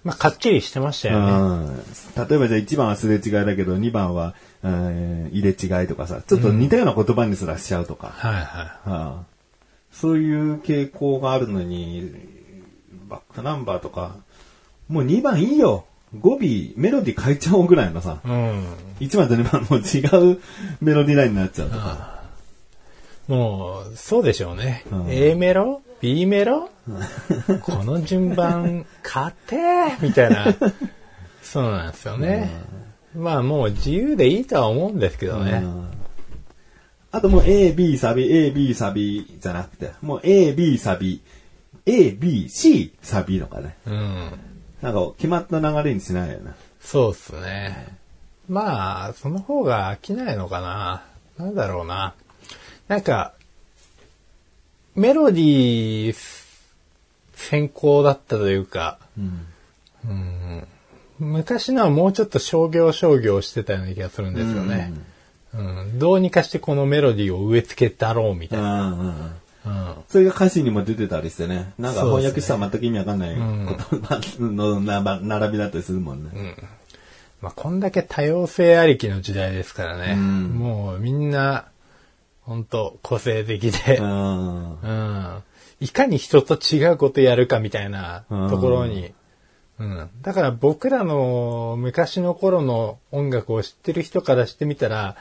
[0.03, 1.31] まあかっちりしてましたよね。
[1.31, 1.83] うん
[2.27, 8.07] 例えばじゃあ1番はすれ違いだけど、2番は、えー入れ違いとかさ、ちょっと似たような言葉にすらしちゃうとか。
[8.15, 8.43] はいはい。
[8.43, 9.23] はあ
[9.91, 12.11] そういう傾向があるのに、
[13.09, 14.15] バックナンバーとか、
[14.87, 15.85] もう2番いいよ。
[16.19, 16.39] 語尾、
[16.75, 18.65] メロディ変えちゃおうぐらいのさ、うん。
[18.99, 20.41] 1番と2番も違う
[20.81, 22.10] メロディラインになっちゃうとか。
[23.31, 24.83] もう、そうでしょうね。
[24.91, 26.69] うん A メロ ?B メロ？
[27.61, 29.55] この順番、勝て
[30.01, 30.53] みたいな。
[31.41, 32.49] そうなんですよね。
[33.15, 35.61] まあもう自由でいいとは思うんですけどね。
[35.63, 35.91] うん
[37.13, 41.21] あともう A, B サビ、A, B サビじゃなくて、もう A, B サビ、
[41.85, 43.75] A, B, C サビとかね。
[43.85, 44.31] うん。
[44.81, 46.53] なんか決まった流れにしないよね。
[46.79, 47.97] そうっすね。
[48.47, 51.03] まあ、その方が飽きないのかな。
[51.37, 52.13] なんだろうな。
[52.91, 53.31] なんか、
[54.95, 56.15] メロディー
[57.35, 59.21] 先行だったというか、う
[60.11, 60.67] ん
[61.17, 64.91] 昔のはもうちょっと商業商業してたような気がするんですよね。
[65.53, 68.87] うんどうにかしてこのメロディーを植え付けたろうみたいな。
[68.87, 71.71] うんうんうんうんそれが歌詞にも出てたりしてね。
[71.79, 73.45] なんか翻訳したら全く意味わかんない言
[74.01, 76.55] 葉のな並びだったりするもんね。
[77.41, 80.15] まあ、こんだけ多様性ありきの時代ですからね。
[80.15, 81.71] んもうみんな、
[82.41, 85.43] 本当個性的で、うんうん。
[85.79, 89.13] いかに人と違うことやるかみたいなところに、
[89.79, 90.09] うん。
[90.21, 95.15] だから僕らの昔の頃の音楽を知ってる人からしてみたら、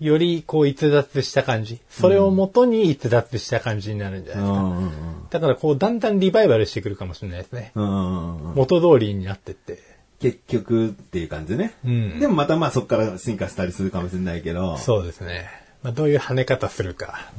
[0.00, 1.80] よりこう逸脱した感じ。
[1.88, 4.62] それをもとに逸脱した感じになるんじゃうないですか。
[4.62, 4.90] んうん
[5.30, 7.72] だからこうだんだんリバイバルしてくるかもしれないですね。
[7.74, 9.78] うんうんうん元通りになってって。
[10.20, 11.74] 結局っていう感じね。
[11.84, 15.63] うんでもまたまあそこから進化したりするかもしれないけど、そうですね。
[15.84, 17.30] まあ、どういう跳ね方するか。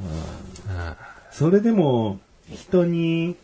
[1.32, 3.36] それでも人に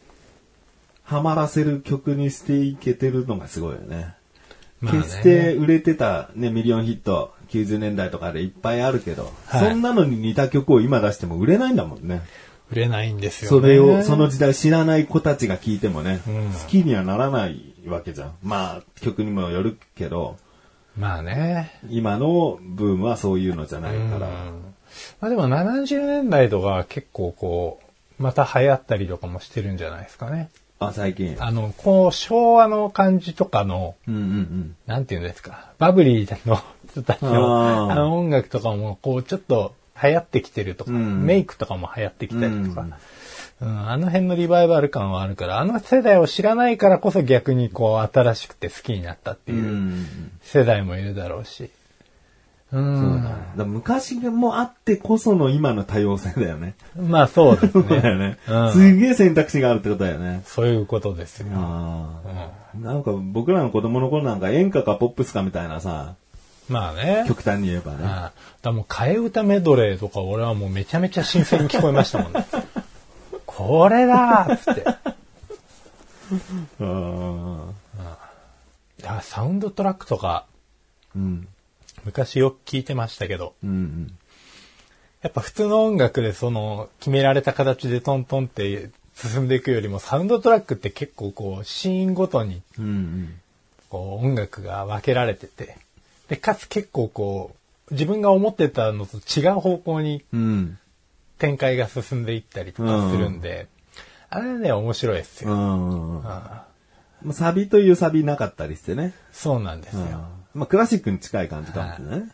[1.02, 4.14] ハマらせる曲にしていけてるのがすごいよね。
[4.80, 12.22] まあね決して売れてたね、ミリオンヒット、90年代とかでいっぱいあるけど、はいそんなのに似た曲を今出しても売れないんだもんね。
[12.70, 13.60] 売れないんですよね。
[13.60, 18.34] それを、その時代知らない子たちが聞いてもね、うん好きにはならないわけじゃん。
[18.42, 20.38] まあ、曲にもよるけど、
[20.96, 21.80] まあね。
[21.90, 24.28] 今のブームはそういうのじゃないから。
[25.20, 27.80] まあでも70年代とか結構こ
[28.18, 30.50] う、また流行ったりとかもしてるんじゃないですかね。
[30.78, 31.36] あ、最近。
[31.38, 34.76] あの、こう、昭和の感じとかの、うんうんうん。
[34.86, 42.86] なんていうんですか、バブリーの人たちの、あの音楽とかも、こう、ちょっと流行ってきてるとか、うんメイクとかも流行ってきたりとか、
[43.60, 49.92] うん、あの辺のリバイバル感はあるから、あの世代を知らないからこそ逆にこう新しくて好きになったっていう
[50.42, 51.70] 世代もいるだろうし。
[52.72, 53.22] うん。
[53.56, 56.74] だ昔もあってこその今の多様性だよね。
[56.96, 58.30] まあそうです そうだよね。
[58.30, 58.38] ね。
[58.48, 60.42] うんすげえ選択肢があるってことだよね。
[60.46, 61.48] そういうことですよ。
[61.54, 62.10] あ
[62.74, 62.78] あ。
[62.78, 66.14] なんか僕らの子供の頃なんか演歌かポップスかみたいなさ、
[66.68, 67.24] まあね。
[67.28, 67.98] 極端に言えばね。
[68.04, 68.32] ああ
[68.62, 72.46] だもう替え歌メドレーとか俺はもうめちゃめちゃ新鮮に聞こえましたもんね。
[73.44, 74.84] これだーっつって。
[76.80, 77.74] うん
[79.00, 80.46] いやサウンドトラックとか
[81.14, 81.46] うん。
[82.04, 84.12] 昔よく聞いてましたけど、うん。
[85.22, 92.62] やっぱ普通の音楽でその決められた形でトントンって進んでいくよりもサウンドトラックって結構こうシーンごとに。
[93.88, 95.76] こう音楽が分けられてて、
[96.28, 97.54] で、かつ結構こ
[97.90, 100.78] う自分が思ってたのと違う方向にうん。
[101.38, 103.66] 展開が進んでいったりとかするんで、
[104.30, 105.52] あれね、面白いですよ。
[105.52, 107.32] うん。
[107.32, 109.12] サビというサビなかったりしてね。
[109.32, 110.24] そうなんですよ。
[110.54, 112.28] まあクラシックに近い感じかもしれないね。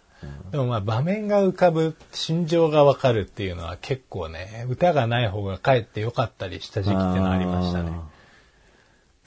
[0.51, 7.93] でもまあ場面が浮かぶ、心情がわかるっていうのは結構ね、歌がない方がかえって良かったりした時期ってのはありましたね。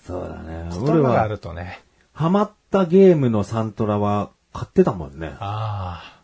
[0.05, 0.69] そうだね。
[0.71, 1.81] 言葉があるとね、
[2.13, 5.35] ハマったゲームのサントラは買ってたもんね。
[5.39, 6.21] ああ。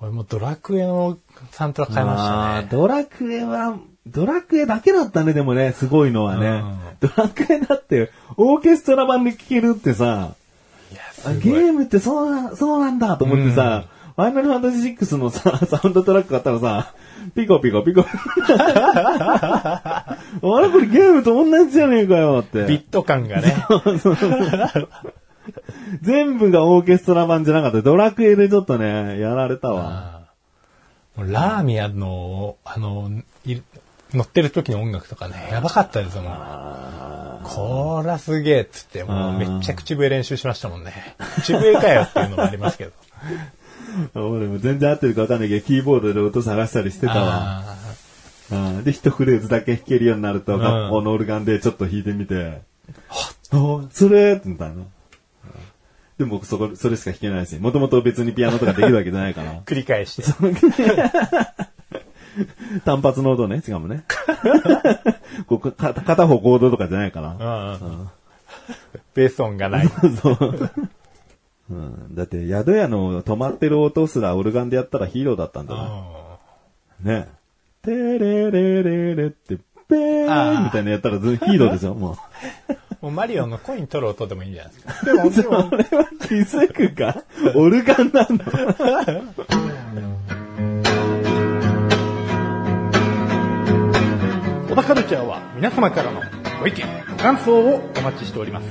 [0.00, 1.18] 俺もドラクエの
[1.50, 2.68] サントラ買いましたね。
[2.70, 6.62] ドラクエは、ドラクエだけだったね、でもね、すごいのはね。
[7.00, 10.34] ドラクエだって、オーケストラ版で聴けるってさ、
[11.24, 11.32] あ。
[11.34, 16.92] ゲームってそうな、そうなんだと思ってさ、ファイナルファンタジー6のさ、 サウンドトラック買ったらさ、
[17.34, 18.02] ピコピコピコ。
[18.04, 18.06] あ
[20.42, 22.64] れこれゲームと同じじゃねえかよって。
[22.64, 23.54] ビット感がね。
[26.02, 27.82] 全部がオーケストラ版じゃなかった。
[27.82, 30.18] ドラクエでちょっとね、やられたわ。
[31.16, 33.10] ラーミアの、あの、
[33.44, 33.56] い
[34.14, 36.24] 乗ってる時の音楽とかね、やばかったですもん。
[37.48, 41.16] こらすげえっつって、もうめっちゃ口笛練習しましたもんね。
[41.36, 42.92] 口笛かよっていうのもありますけど。
[44.14, 47.64] 俺も全然合ってるかわかんないけど、キーボードで音探したりしてたわ。
[48.84, 52.60] で、一フレーズだけ弾けるようになると、ん学校のオルガンでちょっと弾いてみて、
[53.50, 54.86] あ、それって言ったの。
[56.18, 59.62] でも僕そこ、それしか弾けないし、もともと別にピアノとかできるわけじゃないからー。
[59.64, 60.22] 繰り返して。
[62.84, 64.04] 単発の音ね、しかもね。
[65.46, 67.76] こうか片方コードとかじゃないから。
[67.78, 68.10] うんうん
[69.14, 69.88] ベース音がない。
[70.22, 70.70] そう。
[71.70, 76.38] うん、だって、宿屋の止まってる音すらオルガンでやったらヒーローだったんだよ
[77.02, 77.28] ね。
[77.82, 79.56] てれれれれって、
[79.88, 82.16] ペーンみたいなのやったらずヒーローでしょ、も
[83.00, 83.04] う。
[83.06, 85.04] もうマリオのコイン取る音でもいいんじゃないですか。
[85.04, 85.64] でも、それは
[86.20, 87.22] 気づくか？
[87.54, 88.38] オルガンなの？
[88.38, 90.17] 小
[94.78, 96.22] 田カルチャーは皆様からの
[96.60, 98.66] ご意見、ご感想をお待ちしております。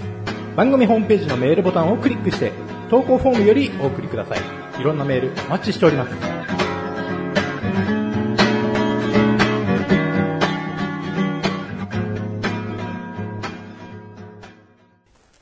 [0.55, 2.53] 番組ホームページのメールボタンをクリックして、
[2.89, 4.39] 投稿フォームよりお送りください。
[4.79, 6.15] いろんなメールお待ちしております。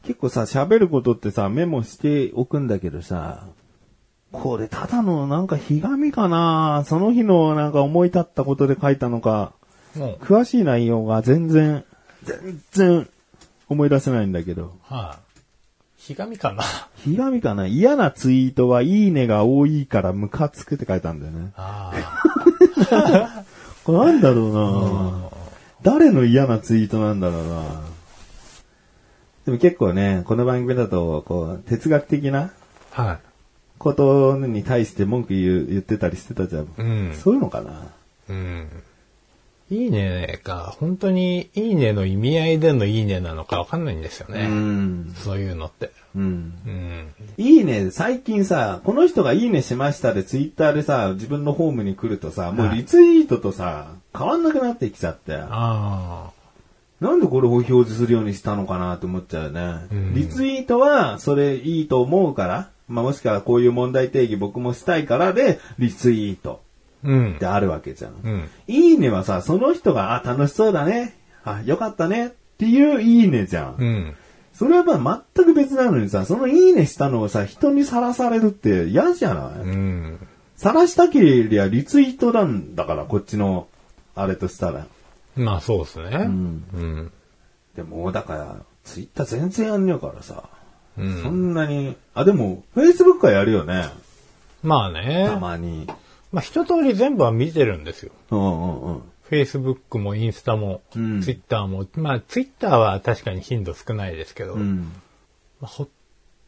[0.01, 3.45] 結構さ、喋ることってさ、メモしておくんだけどさ、
[4.31, 9.53] これただのなんかひがみかなその日のなんか思い立ったことで書いたのか、
[9.95, 11.83] 詳しい内容が全然、
[12.23, 13.09] 全然
[13.69, 14.73] 思い出せないんだけど。
[14.83, 15.17] は
[15.97, 16.63] い、ひがみかな。
[16.95, 21.51] ひがみかな嫌なツイートはいいねが多いからムカつくって書いたんだよね。
[21.55, 21.93] あ
[23.83, 25.29] これなんだろうな
[25.83, 27.81] 誰の嫌なツイートなんだろうな
[29.45, 32.51] でも結構ね、この番組だと、こう、哲学的な
[32.95, 33.03] あ。
[33.03, 33.19] はい。
[33.77, 36.67] ことに対して文句言う言ってたりしてたじゃん。
[36.77, 37.91] うんそういうのかな
[38.29, 38.67] うん。
[39.71, 44.45] いいねが、本当にいいねの意味合いでのいいねなのかわかんないんですよね。
[44.47, 45.13] ん。
[45.15, 45.91] そういうのって。
[46.15, 46.53] うん。
[46.65, 47.13] うん。
[47.37, 55.35] いいね、最近さ、この人がいいねしましたでツイッターでさ、自分のホームに来るとさ、もうリツイートとさ、変わんなくなってきちゃって。
[55.35, 56.29] あ
[57.01, 59.87] なんでこれを表示するようにしたのかなって思っちゃうよね。
[59.91, 66.61] うんリツイートは、それいいと思うから、まあ、もしくはこういう問題定義僕もしたいからで、リツイート
[67.35, 67.45] って。
[67.45, 68.13] あるわけじゃん。
[68.23, 68.49] うん。
[68.67, 71.17] いいねはさ、その人が、あ、楽しそうだね。
[71.43, 72.27] あ、よかったね。
[72.27, 73.75] っていういいねじゃん。
[73.77, 74.15] うん。
[74.53, 79.59] それはまあ全く別なのにさ、そのいいねしたのをさ、人にさらされるって嫌じゃない？
[79.59, 80.27] うん。
[80.55, 83.67] さらしたけりゃリツイートなんだから、こっちの、
[84.15, 84.87] あれとしたら。
[85.35, 86.09] まあそうですね。
[86.19, 87.11] んうん。
[87.75, 90.43] でも、だから、ツイッター全然やんねえからさ。
[90.97, 93.89] うんそんなに、あ、でも、Facebook はやるよね。
[94.63, 95.27] まあね。
[95.27, 95.85] たまに。
[96.35, 98.11] まあ一通り全部は見てるんですよ。
[98.31, 99.01] うんうんうん。
[99.31, 104.91] Facebook もインスタも、うん Twitter も、まあ Twitter は確かに頻度少ないですけど、うん。
[105.61, 105.87] まあほ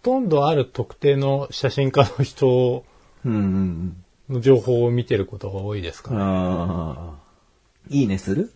[0.04, 2.84] とんどある特定の写真家の人
[3.26, 6.18] うんうんの情報を見てることが多いですかうん。
[6.18, 7.14] ら、ああ。
[7.90, 8.52] いいねする？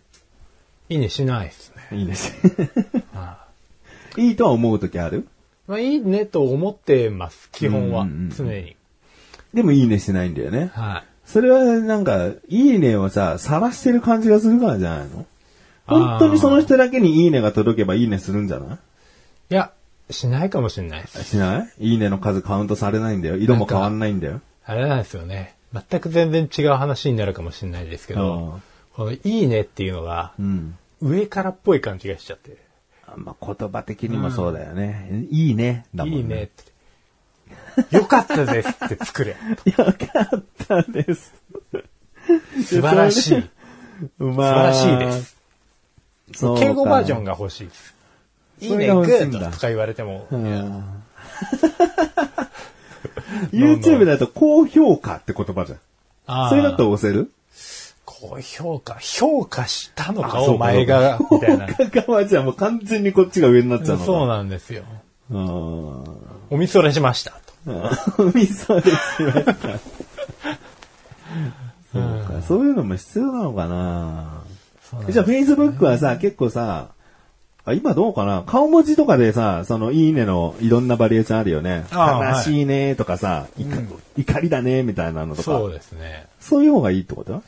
[0.90, 1.98] いいねしないですね。
[1.98, 2.30] いいねし。
[3.14, 3.46] は
[4.18, 5.26] いいとは思うときある？
[5.66, 8.30] まあいいねと思ってます、基本はうんうんうん。
[8.36, 8.76] 常に。
[9.54, 10.70] でもいいねしないんだよね。
[10.74, 11.11] はい。
[11.32, 15.24] それはなんか、いいねをさ、晒してる感じがするからじゃないの？
[15.86, 18.78] 本当にその人だけにいいねが届けばいいねするんじゃない？
[19.50, 19.72] いや、
[20.10, 21.24] しないかもしれないです。
[21.24, 21.92] しない？
[21.92, 23.36] いいねの数カウントされないんだよ。
[23.36, 24.40] 色も変わんないんだよ。
[24.64, 25.54] あれなんですよね。
[25.72, 28.60] 全く全然違う話になるかもしれないですけど、
[28.94, 30.76] このいいねっていうのがうん。
[31.00, 32.56] 上からっぽい感じがしちゃって。
[33.16, 35.26] まあ、言葉的にもそうだよね。
[35.30, 35.86] いいね。
[35.94, 36.18] だもんね。
[36.18, 36.71] いいねって。
[37.90, 39.36] よかったですって作れ。
[39.64, 39.94] よかっ
[40.66, 41.32] たです。
[42.64, 43.50] 素晴らしい。
[44.18, 45.36] ま素晴らしいです。
[46.34, 47.94] そうか敬語バージョンが欲しいです。
[48.60, 50.84] いいね、グッドとか言われても、うん
[53.52, 56.48] YouTube だと高評価って言葉じゃん。
[56.48, 57.32] それだと押せる？
[58.04, 61.66] 高評価、評価したのか、お前が、みたいな。
[61.66, 64.04] 高川じゃもう完全にこっちが上になっちゃうのか。
[64.04, 64.84] そうなんですよ。
[65.30, 66.02] うん。
[66.50, 67.41] おみそれしました。
[68.34, 69.32] みそですよ。
[71.92, 74.42] そうか、そういうのも必要なのかな。
[75.10, 76.88] じゃあ Facebook はさ、結構さ、
[77.64, 78.42] あ今どうかな？
[78.44, 81.84] 顔文字とかでさ、そのいいねのいろんなバリエーションあるよね。
[81.92, 83.66] 悲しいねとかさ、怒
[84.16, 85.58] 怒りだねみたいなのとか。
[85.58, 86.26] そうですね。
[86.40, 87.42] そういう方がいいってこと？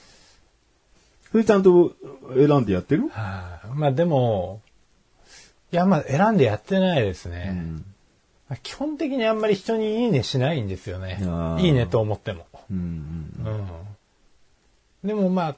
[1.33, 1.95] それちゃんと
[2.37, 3.09] 選んでやってる？
[3.09, 3.67] はい。
[3.77, 4.61] まあでも、
[5.73, 7.53] いやまあ選んでやってないですね。
[7.53, 7.94] まあ
[8.63, 11.19] 基本的にあんまり人にいいねしないんですよね
[11.61, 12.47] いいねと思っても。
[12.71, 13.31] うん
[15.05, 15.09] うん。
[15.09, 15.57] でもまあ、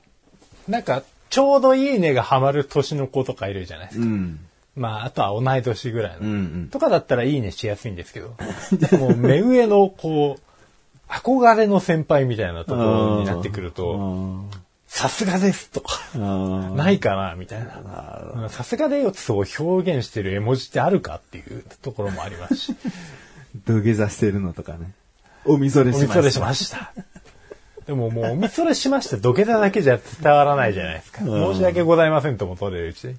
[0.69, 4.07] なんか、ちょうどいいねがハマる年の子とかいるじゃないですか。
[4.07, 4.13] うん。
[4.13, 4.41] うん。
[4.75, 6.19] まあ、あとは同い年ぐらいの。
[6.21, 6.33] うんう
[6.65, 8.37] んとかだったらいいねしやすいんですけど、
[8.99, 10.41] もう目上のこう、
[11.09, 14.45] 憧れの先輩みたいなところになってくると、
[14.97, 18.33] さすがですとか、ないかなみたいな。
[18.35, 22.75] うんさすがでよそう表現してる絵文字ってあるかっていうところもありますし、
[23.67, 24.93] 土下座してるのとかね。
[25.45, 26.07] おみそれしました。
[26.07, 26.95] おみそれしました。
[27.87, 31.19] でももうおみそれしました土下座だけじゃ伝わらないじゃないですか。
[31.21, 33.15] 申し訳ございませんとも取れるし。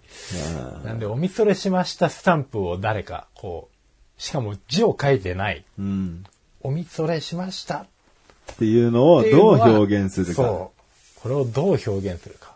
[0.84, 3.69] なんでおみそれしましたスタンプを誰かこ
[4.17, 5.63] う、しかも字を書いてない。
[5.78, 6.23] うん。
[6.61, 7.86] おみそれしました
[8.51, 10.69] っていうのをどう表現するか。
[11.22, 12.53] これをどう表現するか。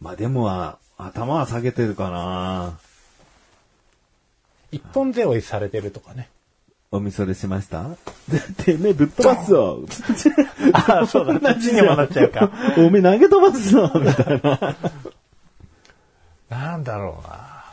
[0.00, 2.78] まあでもは、頭は下げてるかな
[4.70, 6.28] 一本背負いされてるとかね。
[6.90, 7.84] おみそれしました？
[8.64, 9.80] てめえぶっ飛ばすぞ
[10.74, 12.50] あ、そうだ、ちにもなっちゃうか。
[12.76, 14.76] おめえ投げ飛ばすぞみたいな。
[16.50, 17.64] なんだろうな。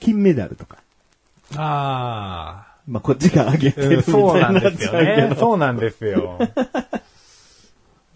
[0.00, 0.78] 金メダルとか。
[1.56, 4.92] あまあこっちが上げてあ、るみたいそうなんですよ。
[4.92, 5.36] ね。
[5.38, 6.38] そうなんですよ。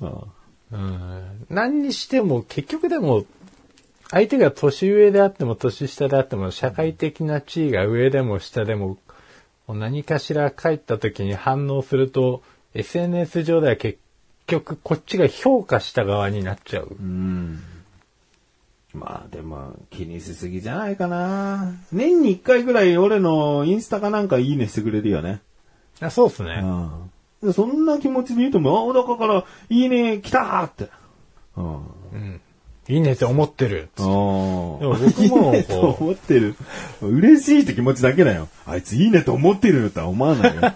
[0.02, 3.24] うんうん何にしても、結局でも、
[4.10, 8.98] 相手が年上であっても年下であっても、社会的な地位が上でも下でも、
[9.68, 12.42] 何かしら帰った時に反応すると、
[12.74, 13.98] SNS 上では結
[14.46, 16.88] 局こっちが評価した側になっちゃう。
[16.98, 17.62] うん。
[18.94, 25.40] まあでも気にしすぎじゃないかな年に一回ぐらい俺のインスタかなんかいいねしてくれるよね。
[26.00, 26.60] あそうですね。
[26.62, 27.11] うん。
[27.42, 30.88] でそんな気持ちで言うとも、あ、小高からいいね来たーって。
[31.56, 31.76] うん。
[31.76, 31.80] う
[32.16, 32.40] ん。
[32.88, 33.88] いいねって思ってる。
[33.98, 34.04] ああ。
[34.04, 36.56] でも僕もいいねと思ってる。
[37.00, 38.48] 嬉しいって気持ちだけだよ。
[38.66, 40.62] あいついいねと思ってるとは思わないよ。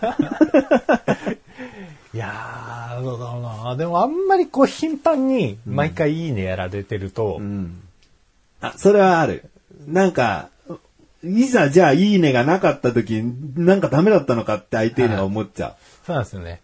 [2.15, 3.77] いやー、どうだろうな。
[3.77, 7.83] でもあんまりこう頻繁に毎回いいねやられてると、うん。
[8.61, 9.51] あ、それはある。
[9.87, 10.49] なんか、
[11.23, 13.23] いざじゃあいいねがなかった時、
[13.57, 15.77] なんかダメだったのかって相手には思っちゃ
[16.07, 16.61] そうなんですよね。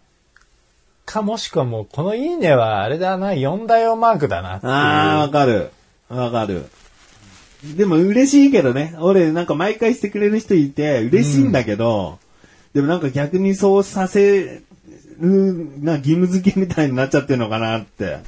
[1.05, 4.61] かもしくはもう、このいいねはあれだな、4大用マークだな。
[4.63, 5.73] ああ、わかる。
[6.09, 6.67] わかる。
[7.77, 8.95] でも嬉しいけどね。
[9.01, 12.21] 俺なんか毎回してくれる人いて嬉しいんだけど、
[12.73, 14.63] でもなんか逆にそうさせ
[15.21, 18.19] る、な義務付けみたいになっちゃってるのかなって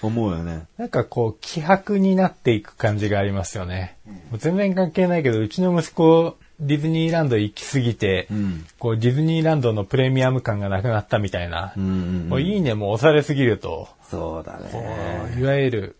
[0.00, 0.62] 思うよね。
[0.78, 3.96] なんかこう、気迫になっていく感じがありますよね。
[4.30, 11.72] もう全然関係ないけど、うちの息子、ディズニーランド行き過ぎて、んこう、ディズニーランドのプレミアム感がなくなったみたいな。
[11.76, 11.86] うんう
[12.26, 15.32] んもういいねも押されすぎると、そうだこね。
[15.36, 15.96] ういわゆる、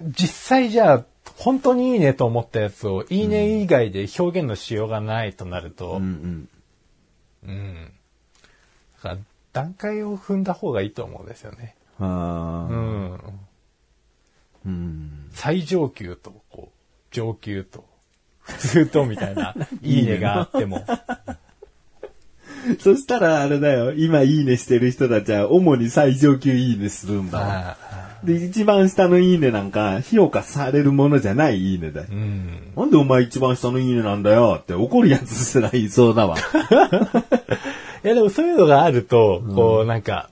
[0.00, 1.04] 実際じゃあ、
[1.36, 6.48] 本当にいいねと思ったやつを、いいね以外で表現のしようがないとなると、うん
[7.44, 7.48] うん。
[7.48, 7.92] うん。
[8.96, 9.18] だから
[9.52, 11.74] 段階を踏んだ方がいいと思うんですよね。
[11.98, 13.12] うん。
[14.64, 15.28] うん。
[15.32, 17.84] 最上級と、こう、上級と、
[18.46, 20.84] 普通とみたいな、いいねがあっても。
[22.80, 27.76] そしたらあれだよ、今いいねしてる人たちは主に最上級いいねするんだ
[28.24, 32.12] で、一番下のいいねなんか評価されるものじゃないいいねだよー。
[32.12, 32.72] うん。
[32.76, 36.36] なんでお前一番下のいいねなんだよって怒るやつすらいそうだわ。
[38.04, 40.30] いやでもそういうのがあると、こうなんか、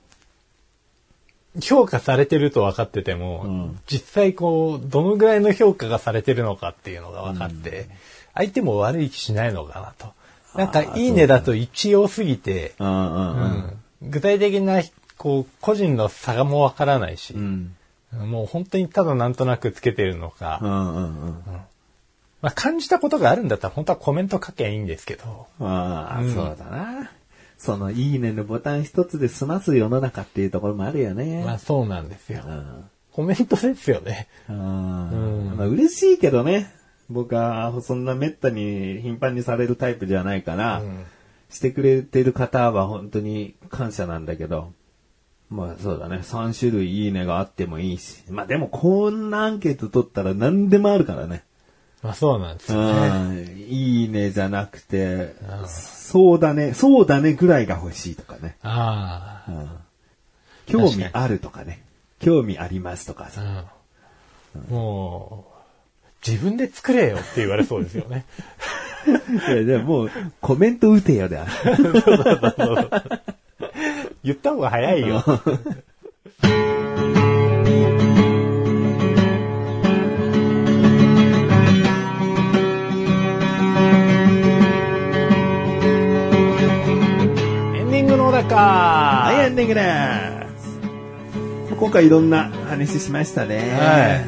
[1.61, 7.87] 評価されてると分かってても、うん実際こう、どのぐらいの評価がされてるのかっていうのが分かって、
[8.35, 10.13] 相手も悪い気しないのかなと。
[10.59, 13.37] なんか、いいねだと一様すぎて、うんうん
[14.03, 14.11] うん。
[14.11, 14.83] 具体的な、
[15.19, 17.75] こう、個人の差がもわからないし、うん。
[18.13, 21.43] もう本当にただなんとなくつけてるのか、うんうんうん。
[22.43, 27.11] まあ感じたことがあるんだったら本当はコメント書けばいいんですけど、ああ、うんそうだな。
[27.59, 31.45] そのいいねのボタン一つで済ます世の中っていうところもあるよね。
[31.45, 32.51] まあそうなんですよう。
[32.51, 34.29] んコメントですよね。
[34.49, 36.73] うんうんまあ嬉しいけどね。
[37.11, 41.05] 僕はそんな滅多に頻繁にされるタイプじゃないから、うん
[41.55, 44.73] してくれてる方は本当に感謝なんだけど、
[45.51, 51.45] まあそうだね、3種類いいねがあってもいいし、まあでもこんなアンケート取ったら何でもあるからね。
[52.05, 53.09] まあそうなんですよね。
[53.09, 53.37] うん
[53.67, 58.59] いいねじゃなくてうん、そうだね、そうだねぐらいが欲しいとかね。
[58.63, 59.71] あうん
[60.67, 61.83] 興味あるとかね。
[62.21, 63.65] 興味ありますとかあ、さ。
[64.55, 64.61] うん。
[64.75, 65.55] もう、
[66.27, 68.27] 自分で作れよって言われそうですよね。
[69.49, 71.47] いやでももうコメント打てよだ。
[74.23, 75.23] 言った方が早いよ。
[88.55, 88.61] か
[89.27, 89.81] はい、エンディングで
[90.59, 91.75] す。
[91.77, 93.57] 今回いろんな話しましたね。
[93.57, 93.65] はい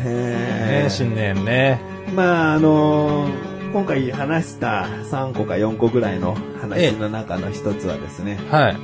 [0.05, 1.81] えーね、新年ね。
[2.15, 8.77] まあ、あのー今回話した3個か4個ぐらいの話の中の一つはですね、はい。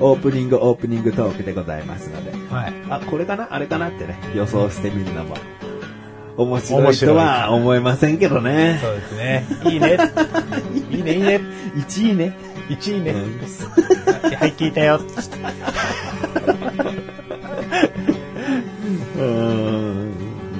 [0.00, 2.72] オープニングオープニングトークでございますので、はい。
[2.88, 5.36] あ、これかなあれかなってね、予想してみるのも、
[6.36, 8.80] 面白いとは思いませんけどね。
[8.82, 9.46] そうですね。
[9.66, 9.98] いいね。
[10.90, 11.40] いいね、いいね。
[11.76, 12.36] 1位ね。
[12.70, 13.10] 1位ね。
[13.12, 15.00] うんはい、聞いたよ。
[19.16, 20.10] うーん。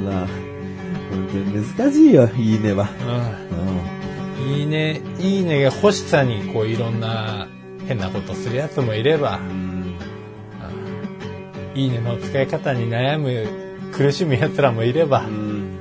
[0.05, 0.27] まあ、
[1.79, 2.89] 難しいよ、いいねは。
[3.01, 3.55] う。
[3.55, 7.47] うんいいね、いいねが欲しさに、こう、いろんな
[7.87, 9.95] 変なことするやつもいれば、ん。
[11.75, 13.47] いいねの使い方に悩む、
[13.93, 15.79] 苦しむやつらもいればう、ん。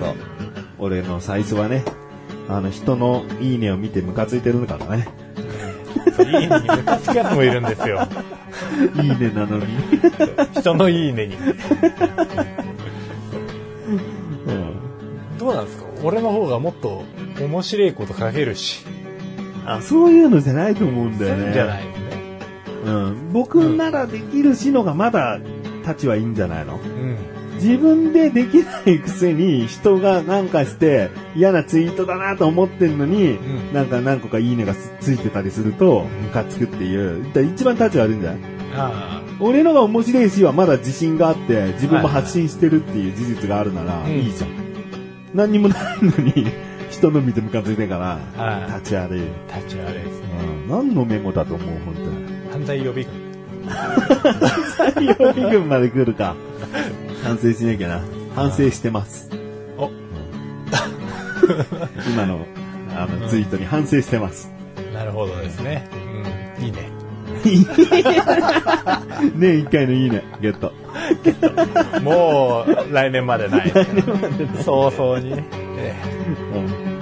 [0.00, 0.14] そう。
[0.78, 1.84] 俺の最初はね、
[2.48, 5.08] あの、人のいいねを見てムカついてるからね。
[6.24, 8.06] いいねにムカつくやつもいるんですよ。
[9.02, 9.66] いいねなのに。
[10.52, 11.36] 人のいいねに。
[14.46, 15.38] うん。
[15.38, 15.84] どうなんですか？
[16.02, 17.04] 俺の方がもっと
[17.40, 18.84] 面白いこと書けるし。
[19.66, 21.52] あ、そういうのじゃないと思うんだよね。
[21.52, 21.98] じゃないよね。
[22.84, 23.32] うん。
[23.32, 25.38] 僕ならできるしのがまだ
[25.82, 26.76] 立ちはいいんじゃないの？
[26.76, 27.16] うん。
[27.60, 37.32] 自分でできないくせに人がなんかして嫌なツイートだなと思ってんのに、んなんか何個かいいねがつついてたりすると、ムカつくっていう。
[37.34, 38.40] だ一番立ち悪いんじゃない
[38.74, 44.50] あ俺のが面白いしはまだ自信があって、自分も発信してるっていう事実があるなら、うんいいじゃん。
[45.34, 46.46] 何にもないのに、
[46.90, 49.20] 人の見てムカついてから、はい立ち悪い。
[49.52, 50.26] あ、立ち悪いですね。
[50.64, 52.08] うん、何のメモだと思う、本当に。
[52.52, 53.30] 犯罪予備軍。
[53.70, 56.34] 採用備軍まで来るか。
[57.22, 58.02] 反省しなきゃな。
[58.34, 59.30] 反省してます。
[59.76, 59.90] お、
[62.12, 62.46] 今の、
[62.96, 64.50] あの、ツイートに反省してます。
[64.94, 65.88] なるほどですね。
[66.58, 66.64] うん。
[66.64, 66.90] いいね。
[69.34, 70.72] 年一回のいいね、ゲット。
[72.02, 73.72] もう、来年までない。
[74.64, 75.44] 早々にね。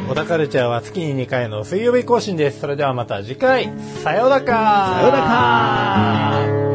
[0.09, 2.61] 小田カルチャーは月に2回の水曜日更新です。
[2.61, 3.71] それではまた次回、
[4.03, 5.19] さようならさような
[6.63, 6.68] ら